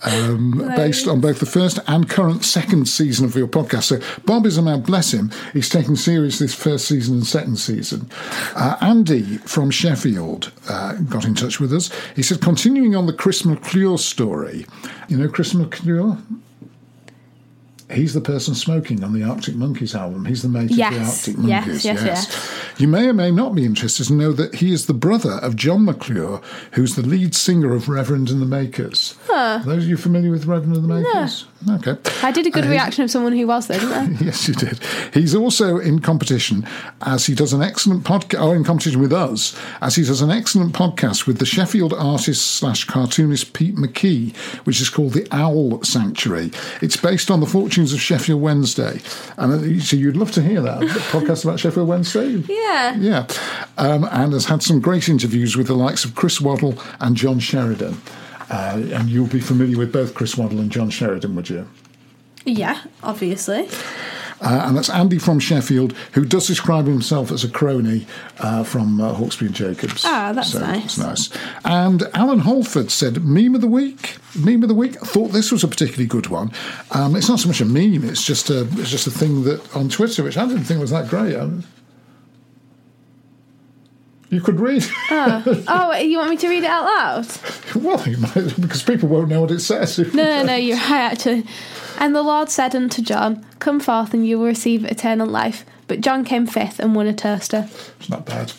[0.04, 3.84] Um, based on both the first and current second season of your podcast.
[3.84, 7.56] So, Bob is a man, bless him, he's taking serious this first season and second
[7.56, 8.10] season.
[8.54, 11.90] Uh, Andy from Sheffield uh, got in touch with us.
[12.16, 14.66] He said, continuing on the Chris McClure story,
[15.08, 16.18] you know Chris McClure?
[17.92, 20.24] He's the person smoking on the Arctic Monkeys album.
[20.24, 21.84] He's the mate of the Yes, Arctic yes, Monkeys.
[21.84, 22.52] yes, yes.
[22.78, 25.56] You may or may not be interested to know that he is the brother of
[25.56, 26.40] Jon McClure,
[26.72, 29.14] who's the lead singer of Reverend and the Makers.
[29.32, 31.44] Are those of you familiar with Reverend and the Makers?
[31.70, 31.96] Okay.
[32.22, 34.24] I did a good Uh, reaction of someone who was there, didn't I?
[34.24, 34.80] Yes, you did.
[35.14, 36.66] He's also in competition
[37.02, 40.30] as he does an excellent podcast, or in competition with us, as he does an
[40.30, 44.34] excellent podcast with the Sheffield artist slash cartoonist Pete McKee,
[44.66, 46.50] which is called The Owl Sanctuary.
[46.80, 49.00] It's based on the fortunes of Sheffield Wednesday.
[49.36, 50.80] And uh, so you'd love to hear that
[51.12, 52.42] podcast about Sheffield Wednesday?
[52.48, 52.96] Yeah.
[52.96, 53.26] Yeah.
[53.78, 57.38] Um, and has had some great interviews with the likes of Chris Waddle and John
[57.38, 58.00] Sheridan.
[58.52, 61.66] Uh, and you'll be familiar with both Chris Waddle and John Sheridan, would you?
[62.44, 63.68] Yeah, obviously.
[64.42, 68.06] Uh, and that's Andy from Sheffield, who does describe himself as a crony
[68.40, 70.04] uh, from uh, Hawksbee and Jacobs.
[70.04, 70.84] Ah, that's so nice.
[70.84, 71.30] It's nice.
[71.64, 74.16] And Alan Holford said, meme of the week.
[74.36, 74.96] Meme of the week.
[75.00, 76.50] I thought this was a particularly good one.
[76.90, 79.76] Um, it's not so much a meme; it's just a it's just a thing that
[79.76, 81.36] on Twitter, which I didn't think was that great.
[81.36, 81.64] Um,
[84.32, 84.84] you could read.
[85.10, 87.26] Oh, oh you want me to read it out loud?
[87.76, 89.98] well, you might, because people won't know what it says.
[89.98, 91.44] No, no, no, you're right, actually.
[91.98, 95.66] And the Lord said unto John, Come forth, and you will receive eternal life.
[95.86, 97.68] But John came fifth and won a toaster.
[98.00, 98.52] It's not bad.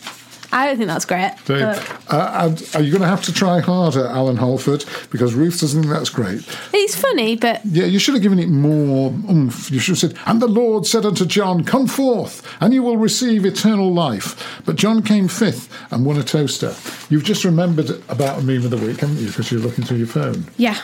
[0.54, 1.32] I don't think that's great.
[1.50, 4.84] Uh, and are you going to have to try harder, Alan Holford?
[5.10, 6.42] Because Ruth doesn't think that's great.
[6.70, 9.70] He's funny, but Yeah, you should have given it more oomph.
[9.70, 12.96] You should have said, And the Lord said unto John, Come forth, and you will
[12.96, 14.60] receive eternal life.
[14.64, 16.74] But John came fifth and won a toaster.
[17.10, 19.26] You've just remembered about a meme of the week, haven't you?
[19.26, 20.46] Because you're looking through your phone.
[20.56, 20.78] yeah.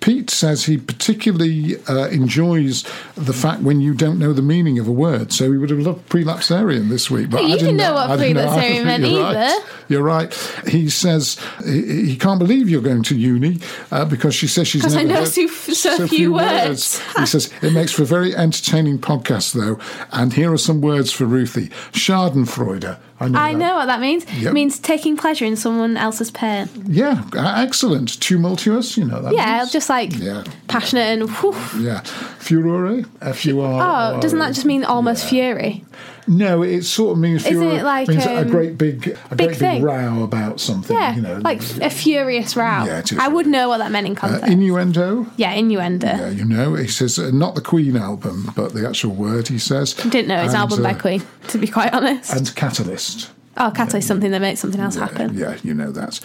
[0.00, 2.84] Pete says he particularly uh, enjoys
[3.16, 5.32] the fact when you don't know the meaning of a word.
[5.32, 7.30] So he would have loved prelapsarian this week.
[7.30, 9.60] But You I didn't didn't know what know prelapsarian meant You're right.
[9.88, 10.34] You're right.
[10.68, 13.58] He says he, he can't believe you're going to uni
[13.90, 17.00] uh, because she says she's 'Cause I know heard so- so few words.
[17.16, 19.78] he says it makes for a very entertaining podcast though.
[20.12, 22.98] And here are some words for Ruthie: Schadenfreude.
[23.20, 23.38] I know.
[23.38, 23.58] I that.
[23.58, 24.24] know what that means.
[24.32, 24.50] Yep.
[24.50, 26.68] It means taking pleasure in someone else's pain.
[26.86, 28.20] Yeah, excellent.
[28.20, 28.96] Tumultuous.
[28.96, 29.32] You know that.
[29.34, 29.72] Yeah, means?
[29.72, 30.44] just like Yeah.
[30.68, 31.54] passionate and whew.
[31.80, 32.00] Yeah,
[32.38, 33.02] furore.
[33.20, 34.14] F U R.
[34.16, 35.84] Oh, doesn't that just mean almost fury?
[36.28, 39.48] No, it sort of means Isn't it like, means a um, great big, a big
[39.48, 39.76] great thing?
[39.76, 40.96] big row about something.
[40.96, 42.84] Yeah, you know, like a furious row.
[42.84, 44.48] Yeah, I would know what that meant in uh, context.
[44.48, 45.26] innuendo.
[45.36, 46.06] yeah, innuendo.
[46.06, 49.58] Yeah, you know, he says uh, not the Queen album, but the actual word he
[49.58, 49.94] says.
[49.94, 52.32] Didn't know it's And, album by uh, Queen, to be quite honest.
[52.32, 53.30] And catalyst.
[53.58, 55.34] Oh, catalyst something that makes something else Yeah, happen.
[55.36, 56.20] yeah, you know that.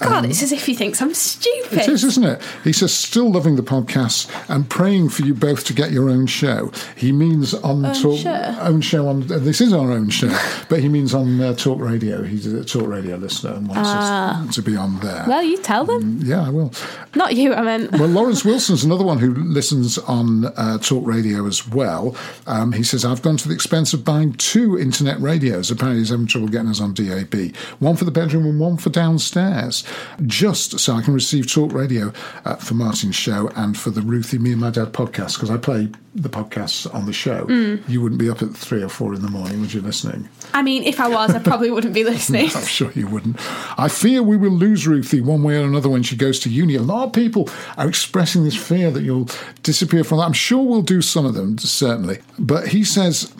[0.00, 1.88] God, it's as if he thinks I'm stupid.
[1.88, 2.42] is, isn't it?
[2.64, 6.26] He says, still loving the podcast and praying for you both to get your own
[6.26, 6.70] show.
[6.96, 8.56] He means on Own talk, show?
[8.60, 9.30] own show on.
[9.32, 10.36] uh, This is our own show,
[10.68, 12.22] but he means on uh, talk radio.
[12.22, 15.22] He's a talk radio listener and wants us to be on there.
[15.24, 15.28] Ah.
[15.28, 16.20] Well, you tell them.
[16.22, 16.72] yeah, I will.
[17.14, 17.92] Not you, I meant.
[17.92, 22.16] Well, Lawrence Wilson's another one who listens on uh, talk radio as well.
[22.46, 25.70] Um, he says, I've gone to the expense of buying two internet radios.
[25.70, 27.54] Apparently, he's having trouble getting on DAB.
[27.78, 29.84] One for the bedroom and one for downstairs,
[30.26, 32.12] just so I can receive talk radio
[32.44, 35.56] uh, for Martin's show and for the Ruthie, Me and My Dad podcast, because I
[35.56, 37.48] play the podcasts on the show.
[37.88, 40.28] You wouldn't be up at three or four in the morning, would you, listening?
[40.52, 42.50] I mean, if I was, I probably wouldn't be listening.
[42.54, 43.36] I'm sure you wouldn't.
[43.78, 46.76] I fear we will lose Ruthie one way or another when she goes to uni.
[46.76, 49.28] A lot of people are expressing this fear that you'll
[49.64, 50.24] disappear from that.
[50.24, 52.18] I'm sure we'll do some of them, certainly.
[52.38, 53.34] But he says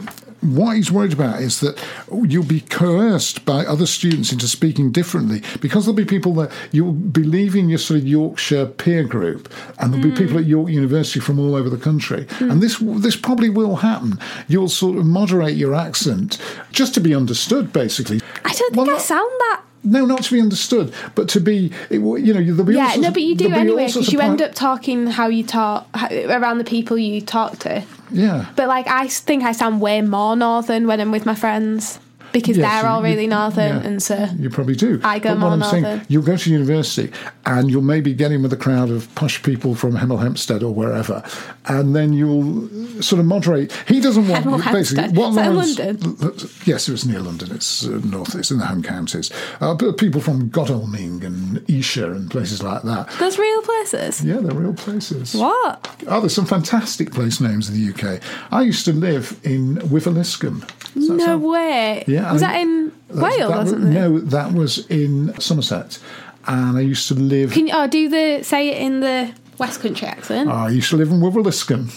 [0.44, 5.42] what he's worried about is that you'll be coerced by other students into speaking differently
[5.60, 9.92] because there'll be people that you'll be leaving your sort of Yorkshire peer group, and
[9.92, 10.16] there'll be hmm.
[10.16, 12.50] people at York University from all over the country, hmm.
[12.50, 14.18] and this this probably will happen.
[14.48, 16.38] You'll sort of moderate your accent
[16.72, 18.20] just to be understood, basically.
[18.44, 19.62] I don't think Well, I sound that.
[19.82, 23.22] no, not to be understood, but to be, you know, there'll be Yeah, no, but
[23.22, 26.08] you do there'll be all anyway because you end up talking how you talk how,
[26.10, 27.84] around the people you talk to.
[28.14, 28.46] Yeah.
[28.56, 31.98] But like, I think I sound way more northern when I'm with my friends
[32.34, 33.86] because Yes, they're you- all really northern, yeah.
[33.88, 35.00] and so You probably do.
[35.02, 37.10] I go but more what I'm saying, you'll go to university
[37.46, 40.74] and you'll maybe get in with a crowd of posh people from Hemel Hempstead or
[40.74, 41.22] wherever,
[41.66, 42.68] and then you'll
[43.02, 43.72] sort of moderate.
[43.88, 45.16] He doesn't want Hemel basically Hempstead?
[45.16, 46.34] what Lawrence- London?
[46.66, 47.50] Yes, it was near London.
[47.52, 48.34] It's uh, north.
[48.34, 49.30] It's in the home counties.
[49.60, 53.08] Uh, but people from Godalming and Esher and places like that.
[53.20, 54.22] those real places.
[54.24, 55.34] Yeah, they're real places.
[55.34, 55.88] What?
[56.08, 58.20] Oh, there's some fantastic place names in the UK.
[58.50, 60.68] I used to live in Wiveliscombe.
[60.96, 62.04] No sound- way.
[62.06, 63.36] Yeah, Was I- that in Wales?
[63.38, 63.88] that was- wasn't it?
[63.90, 65.98] No, that was in Somerset,
[66.46, 67.52] and I used to live.
[67.52, 70.48] Can you, oh, do the say it in the West Country accent?
[70.50, 71.90] I used to live in Wiveliscombe,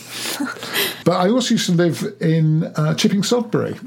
[1.05, 3.77] but I also used to live in uh, Chipping Sodbury.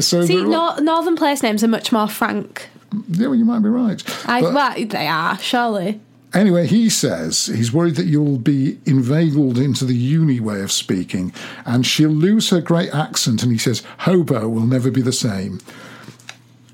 [0.00, 2.68] So See, nor- northern place names are much more frank.
[3.10, 4.02] yeah, well, you might be right.
[4.26, 6.00] I, But- well, they are surely.
[6.36, 11.32] Anyway, he says he's worried that you'll be inveigled into the uni way of speaking
[11.64, 13.42] and she'll lose her great accent.
[13.42, 15.60] And he says, hobo will never be the same.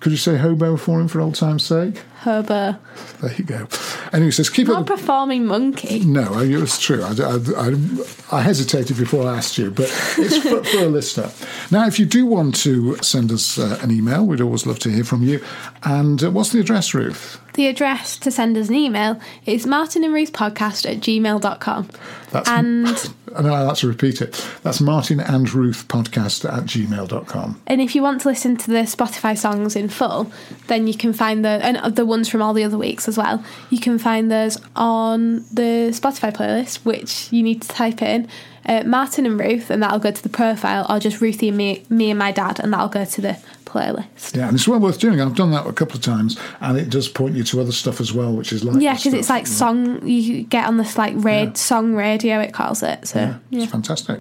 [0.00, 2.02] Could you say hobo for him for old time's sake?
[2.22, 2.76] Herber,
[3.20, 3.68] There you go.
[4.12, 4.86] Anyway, he says, keep not up.
[4.86, 6.00] performing monkey.
[6.00, 7.02] No, it's true.
[7.04, 9.84] I, I, I, I hesitated before I asked you, but
[10.18, 11.30] it's for, for a listener.
[11.70, 14.90] Now, if you do want to send us uh, an email, we'd always love to
[14.90, 15.42] hear from you.
[15.84, 17.40] And uh, what's the address, Ruth?
[17.54, 21.88] The address to send us an email is Martin and Ruth podcast at gmail.com.
[22.30, 22.86] That's, And
[23.36, 24.46] and I like to repeat it.
[24.62, 27.60] That's Martin and Ruth podcast at gmail.com.
[27.66, 30.32] and if you want to listen to the Spotify songs in full,
[30.68, 33.44] then you can find the and the ones from all the other weeks as well.
[33.70, 38.28] You can find those on the Spotify playlist, which you need to type in
[38.66, 41.84] uh, Martin and Ruth, and that'll go to the profile, or just Ruthie and me,
[41.88, 43.38] me and my dad, and that'll go to the
[43.72, 44.36] playlist.
[44.36, 45.20] Yeah, and it's well worth doing.
[45.20, 48.00] I've done that a couple of times, and it does point you to other stuff
[48.00, 51.14] as well, which is like Yeah, because it's like song you get on this like
[51.16, 51.54] red Yeah.
[51.54, 52.40] song radio.
[52.40, 53.06] It calls it.
[53.08, 53.62] So Yeah, yeah.
[53.62, 54.20] it's fantastic.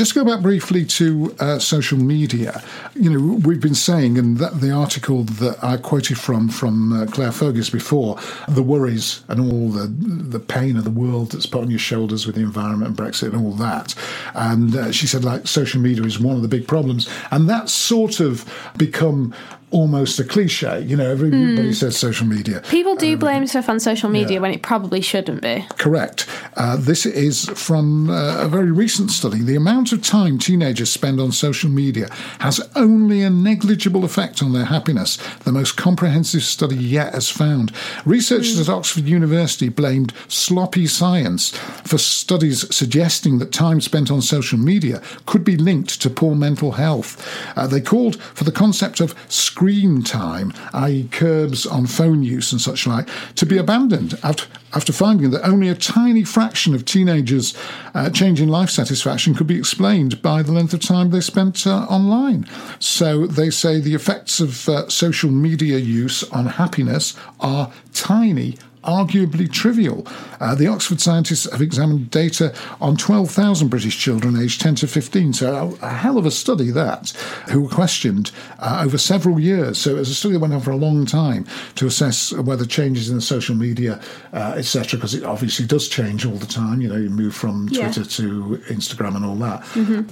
[0.00, 2.62] Just go back briefly to uh, social media.
[2.94, 7.04] You know, we've been saying, and that the article that I quoted from from uh,
[7.04, 8.16] Clare Foges before,
[8.48, 12.24] the worries and all the the pain of the world that's put on your shoulders
[12.24, 13.94] with the environment and Brexit and all that.
[14.32, 17.70] And uh, she said, like, social media is one of the big problems, and that's
[17.70, 19.34] sort of become
[19.70, 20.80] almost a cliche.
[20.80, 22.60] You know, everybody says social media.
[22.70, 24.40] People do blame stuff on social media yeah.
[24.40, 25.64] when it probably shouldn't be.
[25.78, 26.26] Correct.
[26.56, 29.40] Uh, this is from uh, a very recent study.
[29.40, 32.08] The amount of time teenagers spend on social media
[32.40, 37.72] has only a negligible effect on their happiness, the most comprehensive study yet has found.
[38.04, 41.50] Researchers at Oxford University blamed sloppy science
[41.84, 46.72] for studies suggesting that time spent on social media could be linked to poor mental
[46.72, 47.16] health.
[47.56, 49.59] Uh, they called for the concept of screen
[50.02, 55.30] time, i.e., curbs on phone use and such like, to be abandoned after, after finding
[55.30, 57.54] that only a tiny fraction of teenagers'
[57.94, 61.66] uh, change in life satisfaction could be explained by the length of time they spent
[61.66, 62.46] uh, online.
[62.78, 69.50] So they say the effects of uh, social media use on happiness are tiny arguably
[69.50, 70.06] trivial.
[70.40, 75.32] Uh, the Oxford scientists have examined data on 12,000 British children aged 10 to 15,
[75.34, 77.10] so a, a hell of a study that,
[77.50, 79.78] who were questioned uh, over several years.
[79.78, 82.64] So it was a study that went on for a long time to assess whether
[82.64, 84.00] changes in the social media,
[84.32, 86.80] uh, etc., because it obviously does change all the time.
[86.80, 87.90] You know, you move from Yeah.
[87.92, 89.60] Twitter to Instagram and all that.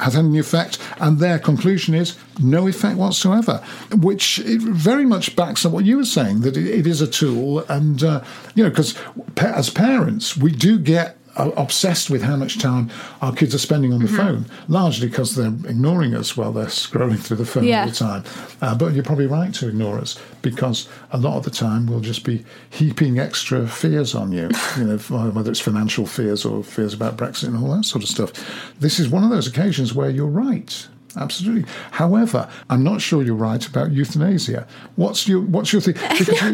[0.00, 0.78] Has any effect?
[1.00, 3.62] And their conclusion is no effect whatsoever,
[3.96, 7.06] which it very much backs up what you were saying that it, it is a
[7.06, 8.22] tool, and uh,
[8.58, 8.98] you know, because
[9.36, 12.90] as parents, we do get uh, obsessed with how much time
[13.22, 17.20] our kids are spending on the phone, largely because they're ignoring us while they're scrolling
[17.20, 17.82] through the phone Yeah.
[17.82, 18.24] all the time.
[18.60, 22.00] Uh, but you're probably right to ignore us because a lot of the time we'll
[22.00, 24.96] just be heaping extra fears on you, you know,
[25.32, 28.32] whether it's financial fears or fears about Brexit and all that sort of stuff.
[28.80, 30.88] This is one of those occasions where you're right.
[31.18, 31.70] Absolutely.
[31.90, 34.66] However, I'm not sure you're right about euthanasia.
[34.96, 35.96] What's your What's your thing?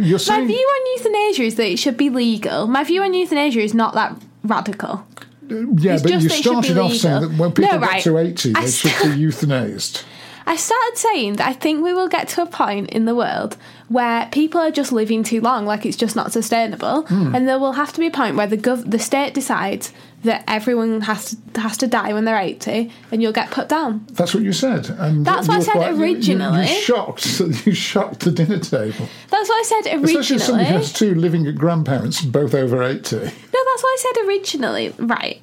[0.03, 2.67] You're My view on euthanasia is that it should be legal.
[2.67, 5.07] My view on euthanasia is not that radical.
[5.49, 8.63] yeah, it's but you started off saying that when people No, get to 80, I
[8.65, 10.03] they should st- be euthanized.
[10.47, 13.57] I started saying that I think we will get to a point in the world
[13.89, 17.35] where people are just living too long, like it's just not sustainable, Hmm.
[17.35, 19.93] and there will have to be a point where the gov- the state decides
[20.23, 24.05] that everyone has to has to die when they're eighty, and you'll get put down.
[24.13, 24.89] That's what you said.
[24.99, 26.69] And That's what I said quite- you- you- originally.
[26.69, 27.41] You, shocked.
[27.67, 29.09] You shocked the dinner table.
[29.31, 30.37] That's what I said Especially originally.
[30.37, 33.17] as somebody who has two living grandparents, both over 80.
[33.17, 34.95] No, that's what I said originally.
[34.99, 35.41] Right.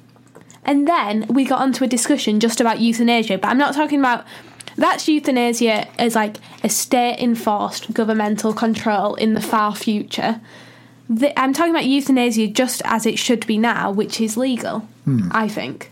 [0.64, 4.24] And then we got onto a discussion just about euthanasia, but I'm not talking about
[4.76, 10.40] that's euthanasia as like a state enforced governmental control in the far future.
[11.08, 14.86] The, I'm talking about euthanasia just as it should be now, which is legal,
[15.30, 15.90] I think.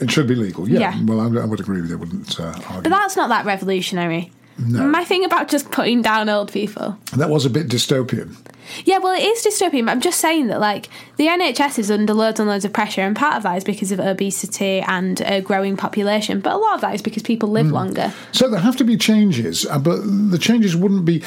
[0.00, 0.80] It should be legal, yeah.
[0.80, 1.04] Yeah.
[1.04, 1.96] Well, I, I would agree with you.
[1.96, 2.82] I wouldn't uh, argue.
[2.82, 4.32] But that's not that revolutionary.
[4.58, 4.86] No.
[4.86, 6.96] My thing about just putting down old people.
[7.16, 8.36] that was a bit dystopian.
[8.84, 12.14] Yeah, well, it is dystopian, but I'm just saying that, like, the NHS is under
[12.14, 15.40] loads and loads of pressure, and part of that is because of obesity and a
[15.40, 18.12] growing population, but a lot of that is because people live longer.
[18.32, 20.00] So there have to be changes, uh, but
[20.30, 21.22] the changes wouldn't be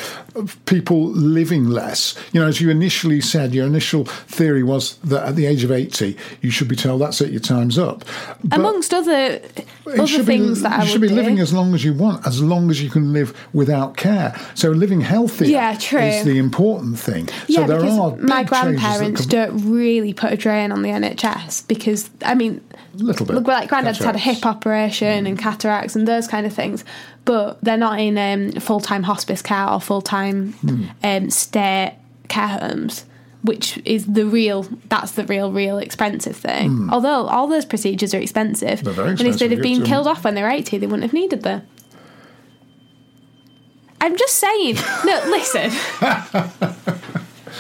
[0.66, 2.16] people living less.
[2.32, 5.72] You know, as you initially said, your initial theory was that at the age of
[5.72, 8.04] 80, you should be told that's it, your time's up.
[8.44, 9.42] But Amongst other
[9.86, 12.42] other things be, that I you should be living as long as you want, as
[12.42, 14.36] long as you can live without care.
[14.56, 17.27] So living healthy Yeah, is the important thing.
[17.48, 20.90] Yeah, so because my big changes that grandparents don't really put a drain on the
[20.90, 22.62] NHS because, I mean,
[22.96, 23.36] Little bit.
[23.36, 25.30] Look, like granddad's had a hip operation Mm.
[25.30, 26.84] and cataracts and those kind of things,
[27.26, 30.90] but they're not in um, full time hospice care or full time Mm.
[31.04, 31.94] um, state
[32.28, 33.06] care homes,
[33.44, 34.66] which is the real.
[34.90, 36.90] That's the real, real expensive thing.
[36.92, 38.84] Although all those procedures are expensive, Mm.
[38.86, 41.14] They're very and if they'd have been killed off when they're eighty, they wouldn't have
[41.14, 41.62] needed them.
[44.02, 44.78] I'm just saying.
[45.06, 45.72] No, listen.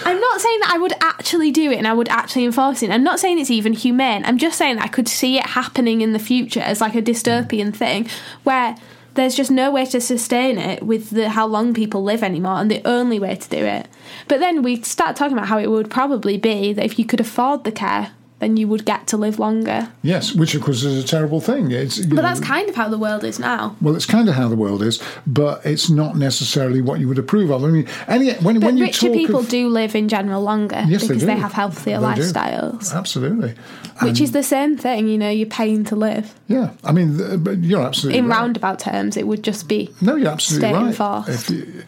[0.05, 2.89] I'm not saying that I would actually do it and I would actually enforce it.
[2.89, 4.23] I'm not saying it's even humane.
[4.25, 7.01] I'm just saying that I could see it happening in the future as like a
[7.01, 8.07] dystopian thing
[8.43, 8.75] where
[9.15, 12.69] there's just no way to sustain it with the how long people live anymore and
[12.69, 13.87] the only way to do it.
[14.27, 17.19] But then we start talking about how it would probably be that if you could
[17.19, 19.89] afford the care then you would get to live longer.
[20.03, 21.71] Yes, which of course is a terrible thing.
[21.71, 23.75] It's, But know, that's kind of how the world is now.
[23.81, 27.17] well, it's kind of how the world is, but it's not necessarily what you would
[27.17, 27.63] approve of.
[27.63, 30.83] I mean, any, when, But when you richer people of, do live in general longer
[30.87, 32.21] yes, because they, they, have healthier They do.
[32.21, 33.55] lifestyles, Absolutely,
[34.03, 35.07] which is the same thing.
[35.07, 36.35] You know, you're paying to live.
[36.47, 36.71] yeah.
[36.83, 38.37] I mean, but you're absolutely In right.
[38.37, 41.23] roundabout terms, it would just be No, you're absolutely right.
[41.27, 41.83] If you-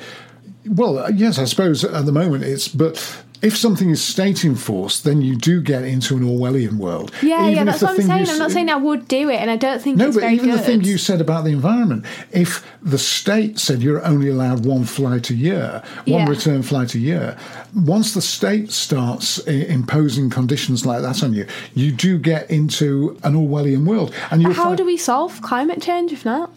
[0.68, 5.22] well, yes, I suppose at the moment it's, but if something is state enforced, then
[5.22, 7.12] you do get into an Orwellian world.
[7.22, 8.28] Yeah, Even yeah, that's what I'm saying.
[8.30, 10.36] I'm not saying I would do it, and I don't think No, it's but very
[10.36, 10.60] even good.
[10.60, 14.84] the thing you said about the environment, if the state said you're only allowed one
[14.84, 16.30] flight a year, one Yeah.
[16.30, 17.38] return flight a year,
[17.74, 23.18] once the state starts I- imposing conditions like that on you, you do get into
[23.24, 24.14] an Orwellian world.
[24.32, 26.52] And How find, do we solve climate change if not?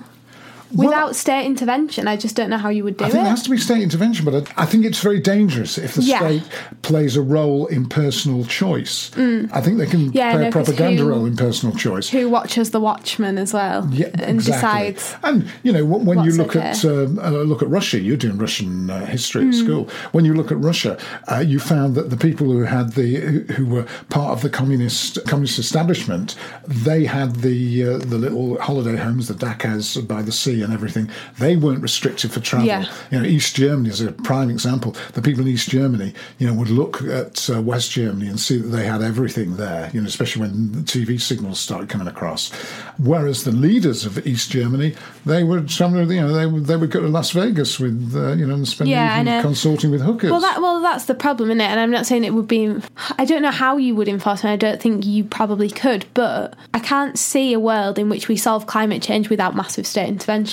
[0.75, 3.23] Well- Without state intervention, I just don't know how you would do I think it.
[3.25, 6.03] there has to be state intervention, but I, I think it's very dangerous if the
[6.03, 6.18] Yeah.
[6.18, 6.43] state
[6.83, 9.11] plays a role in personal choice.
[9.16, 10.14] I think they can Mm.
[10.14, 12.09] Yeah, play no, a propaganda who- role in personal choice.
[12.09, 14.93] Who watches The Watchman as well Yeah, and exactly.
[14.93, 15.14] decides?
[15.23, 16.68] And you know, when you look okay.
[16.70, 19.49] at um, uh, look at Russia, you're doing Russian uh, history Mm.
[19.49, 19.89] at school.
[20.12, 20.97] When you look at Russia,
[21.31, 24.49] uh, you found that the people who had the who, who were part of the
[24.51, 26.35] communist communist establishment,
[26.66, 31.10] they had the uh, the little holiday homes, the dachas by the sea and everything.
[31.38, 32.66] They weren't restricted for travel.
[32.66, 32.86] Yeah.
[33.10, 34.94] You know, East Germany is a prime example.
[35.12, 38.58] The people in East Germany, you know, would look at uh, West Germany and see
[38.58, 39.90] that they had everything there.
[39.92, 42.52] You know, especially when the TV signals started coming across.
[42.98, 44.94] Whereas the leaders of East Germany,
[45.26, 48.32] they were some you know they would they would go to Las Vegas with uh,
[48.32, 49.42] you know and spend the Yeah, evening know.
[49.42, 50.30] consulting with hookers.
[50.30, 51.64] Well, that well, that's the problem, isn't it?
[51.70, 52.74] And I'm not saying it would be.
[53.18, 54.48] I don't know how you would enforce it.
[54.48, 58.36] I don't think you probably could, but I can't see a world in which we
[58.36, 60.51] solve climate change without massive state intervention.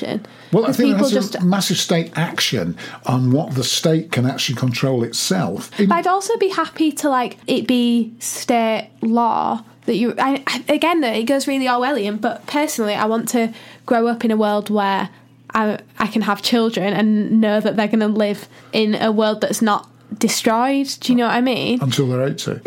[0.52, 1.36] Well, I think that's just.
[1.36, 2.76] a massive state action
[3.06, 5.70] on what the state can actually control itself.
[5.80, 10.14] It- But I'd also be happy to like it be state law that you.
[10.18, 12.20] I, again, though, it goes really Orwellian.
[12.22, 13.54] But personally, I want to
[13.86, 15.10] grow up in a world where
[15.54, 19.41] I I can have children and know that they're going to live in a world
[19.41, 20.88] that's not destroyed.
[21.00, 21.82] Do you know what I mean?
[21.82, 22.62] until they're 80.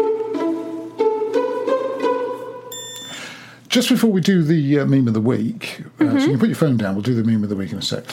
[3.72, 6.18] Just before we do the uh, meme of the week, uh, Mm-hmm.
[6.18, 7.78] so you can put your phone down, we'll do the meme of the week in
[7.78, 8.04] a sec.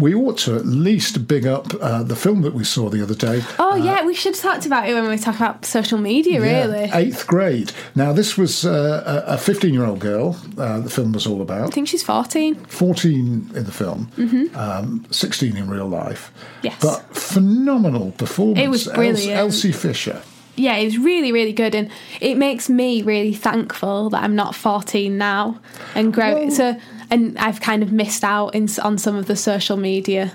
[0.00, 3.14] We ought to at least big up uh, the film that we saw the other
[3.14, 3.40] day.
[3.60, 6.40] Oh yeah, we should have talked about it when we talk about social media.
[6.40, 7.70] Yeah, Really, eighth grade.
[7.94, 11.68] Now, this was uh, a 15 year old girl, uh, the film was all about.
[11.68, 12.56] I think she's fourteen.
[12.56, 14.10] 14 in the film,
[14.56, 16.32] um, 16 in real life.
[16.34, 16.66] Mm-hmm.
[16.66, 16.80] Yes.
[16.82, 18.58] But phenomenal performance.
[18.58, 19.38] It was brilliant.
[19.38, 20.20] Elsie Fisher.
[20.56, 21.90] Yeah, it was really, really good, and
[22.20, 25.58] it makes me really thankful that I'm not 14 now
[25.94, 26.34] and grow.
[26.34, 26.76] Well- so,
[27.10, 30.32] and I've kind of missed out in, on some of the social media,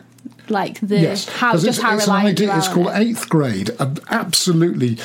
[0.49, 2.55] like the Yes, how just it's, how it's an idea.
[2.57, 2.97] It's called it.
[2.97, 3.71] Eighth Grade.
[3.79, 4.97] I absolutely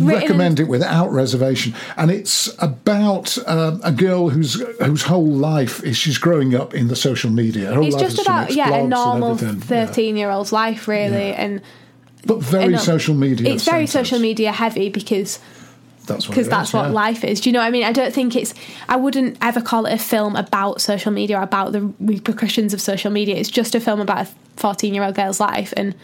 [0.00, 1.74] recommend it without reservation.
[1.96, 6.88] And it's about um, a girl whose whose whole life is she's growing up in
[6.88, 7.72] the social media.
[7.72, 9.58] Her It's just about yeah a normal everything.
[9.76, 9.86] Yeah.
[9.86, 11.42] 13 year old's life really, Yeah.
[11.44, 11.62] and
[12.24, 13.52] but very um, social media.
[13.52, 15.38] It's very social media heavy because
[16.06, 16.90] That's what because that's is, what yeah.
[16.92, 17.40] life is.
[17.40, 17.84] Do you know what I mean?
[17.84, 18.54] I don't think it's.
[18.88, 22.80] I wouldn't ever call it a film about social media or about the repercussions of
[22.80, 23.36] social media.
[23.36, 25.94] It's just a film about a fourteen-year-old girl's life, and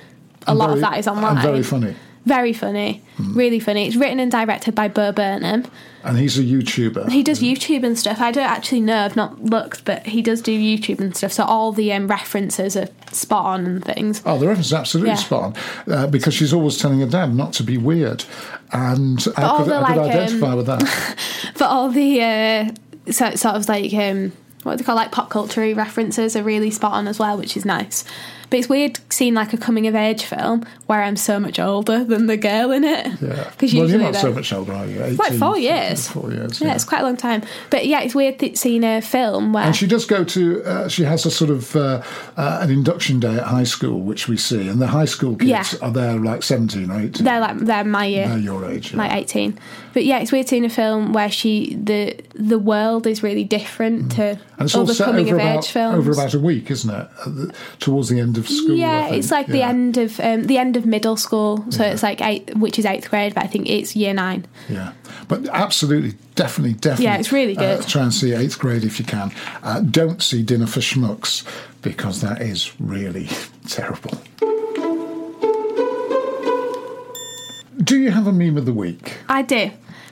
[0.47, 1.33] a And lot very- of that is online.
[1.37, 1.95] and very funny.
[2.25, 3.87] Very funny, really funny.
[3.87, 5.65] It's written and directed by Bo Burnham.
[6.05, 7.11] And he's a YouTuber.
[7.11, 8.21] He does YouTube and stuff.
[8.21, 9.05] I don't actually know.
[9.05, 11.33] I've not looked, but he does do YouTube and stuff.
[11.33, 14.23] So all the um, references are spot on and things.
[14.25, 15.17] Oh, the reference is absolutely Yeah.
[15.17, 15.43] spot
[15.87, 18.25] on uh, because she's always telling her dad not to be weird,
[18.73, 21.17] and I all could, the, I could like, identify um, with that.
[21.59, 22.71] But all the uh,
[23.11, 26.71] so, sort of like um, what do they call like pop culture references are really
[26.71, 28.05] spot on as well, which is nice.
[28.53, 32.05] But it's weird seeing like a coming of age film where I'm so much older
[32.05, 33.07] than the girl in it.
[33.23, 35.01] Yeah, because well, you're not so much older, are you?
[35.01, 36.09] It's like four years.
[36.09, 36.61] Four years.
[36.61, 37.43] yeah, it's quite a long time.
[37.71, 40.63] But yeah, it's weird seeing a film where And she does go to.
[40.65, 42.03] Uh, she has a sort of uh,
[42.37, 45.49] uh, an induction day at high school, which we see, and the high school kids
[45.49, 45.65] Yeah.
[45.81, 47.25] are there like seventeen or eighteen.
[47.25, 48.29] they're like they're my year.
[48.29, 48.93] They're your age.
[48.93, 48.99] yeah.
[48.99, 49.59] like 18
[49.93, 54.13] but yeah it's weird seeing a film where she the the world is really different
[54.13, 54.39] to Mm.
[54.59, 57.09] and it's all set coming of about, age films over about a week, isn't it?
[57.27, 58.77] The, towards the end of school.
[58.77, 62.21] Yeah it's like the end of um, the end of middle school so it's like
[62.21, 64.93] eight which is eighth grade but i think it's year nine Yeah,
[65.29, 67.05] but absolutely, definitely, definitely.
[67.07, 67.65] Yeah, it's really good.
[67.65, 67.89] Uh, good.
[67.89, 69.33] try and see eighth grade if you can.
[69.63, 71.45] Uh, don't see Dinner for Schmucks
[71.83, 73.29] because that is really
[73.69, 74.13] terrible.
[77.93, 79.19] Do you have a meme of the week?
[79.29, 79.71] i do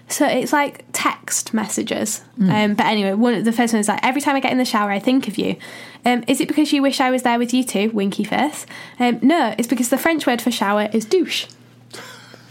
[0.08, 2.50] so it's like text messages Hmm.
[2.50, 4.58] um, but anyway one of the first one is like every time i get in
[4.58, 5.56] the shower i think of you
[6.04, 8.66] um, is it because you wish i was there with you too winky face
[8.98, 11.46] um, no it's because the french word for shower is douche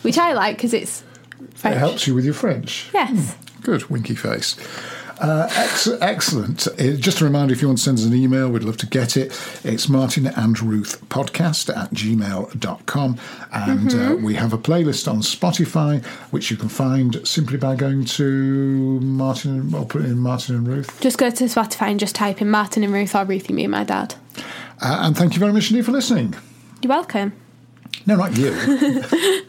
[0.02, 1.04] which i like because it's
[1.54, 1.76] French.
[1.76, 2.90] It helps you with your French.
[2.94, 3.36] Yes.
[3.62, 4.56] Good, winky face.
[5.20, 6.68] Uh, ex- excellent.
[6.68, 8.86] Uh, just a reminder if you want to send us an email, we'd love to
[8.88, 9.38] get it.
[9.64, 13.20] It's Martin and Ruth podcast at gmail.com.
[13.52, 18.06] And uh, we have a playlist on Spotify, which you can find simply by going
[18.06, 21.00] to Martin, well, put in Martin and Ruth.
[21.02, 23.72] Just go to Spotify and just type in Martin and Ruth or Ruthie, me and
[23.72, 24.16] my dad.
[24.82, 26.34] Uh, and thank you very much indeed for listening.
[26.82, 27.34] You're welcome.
[28.06, 29.42] No, not you.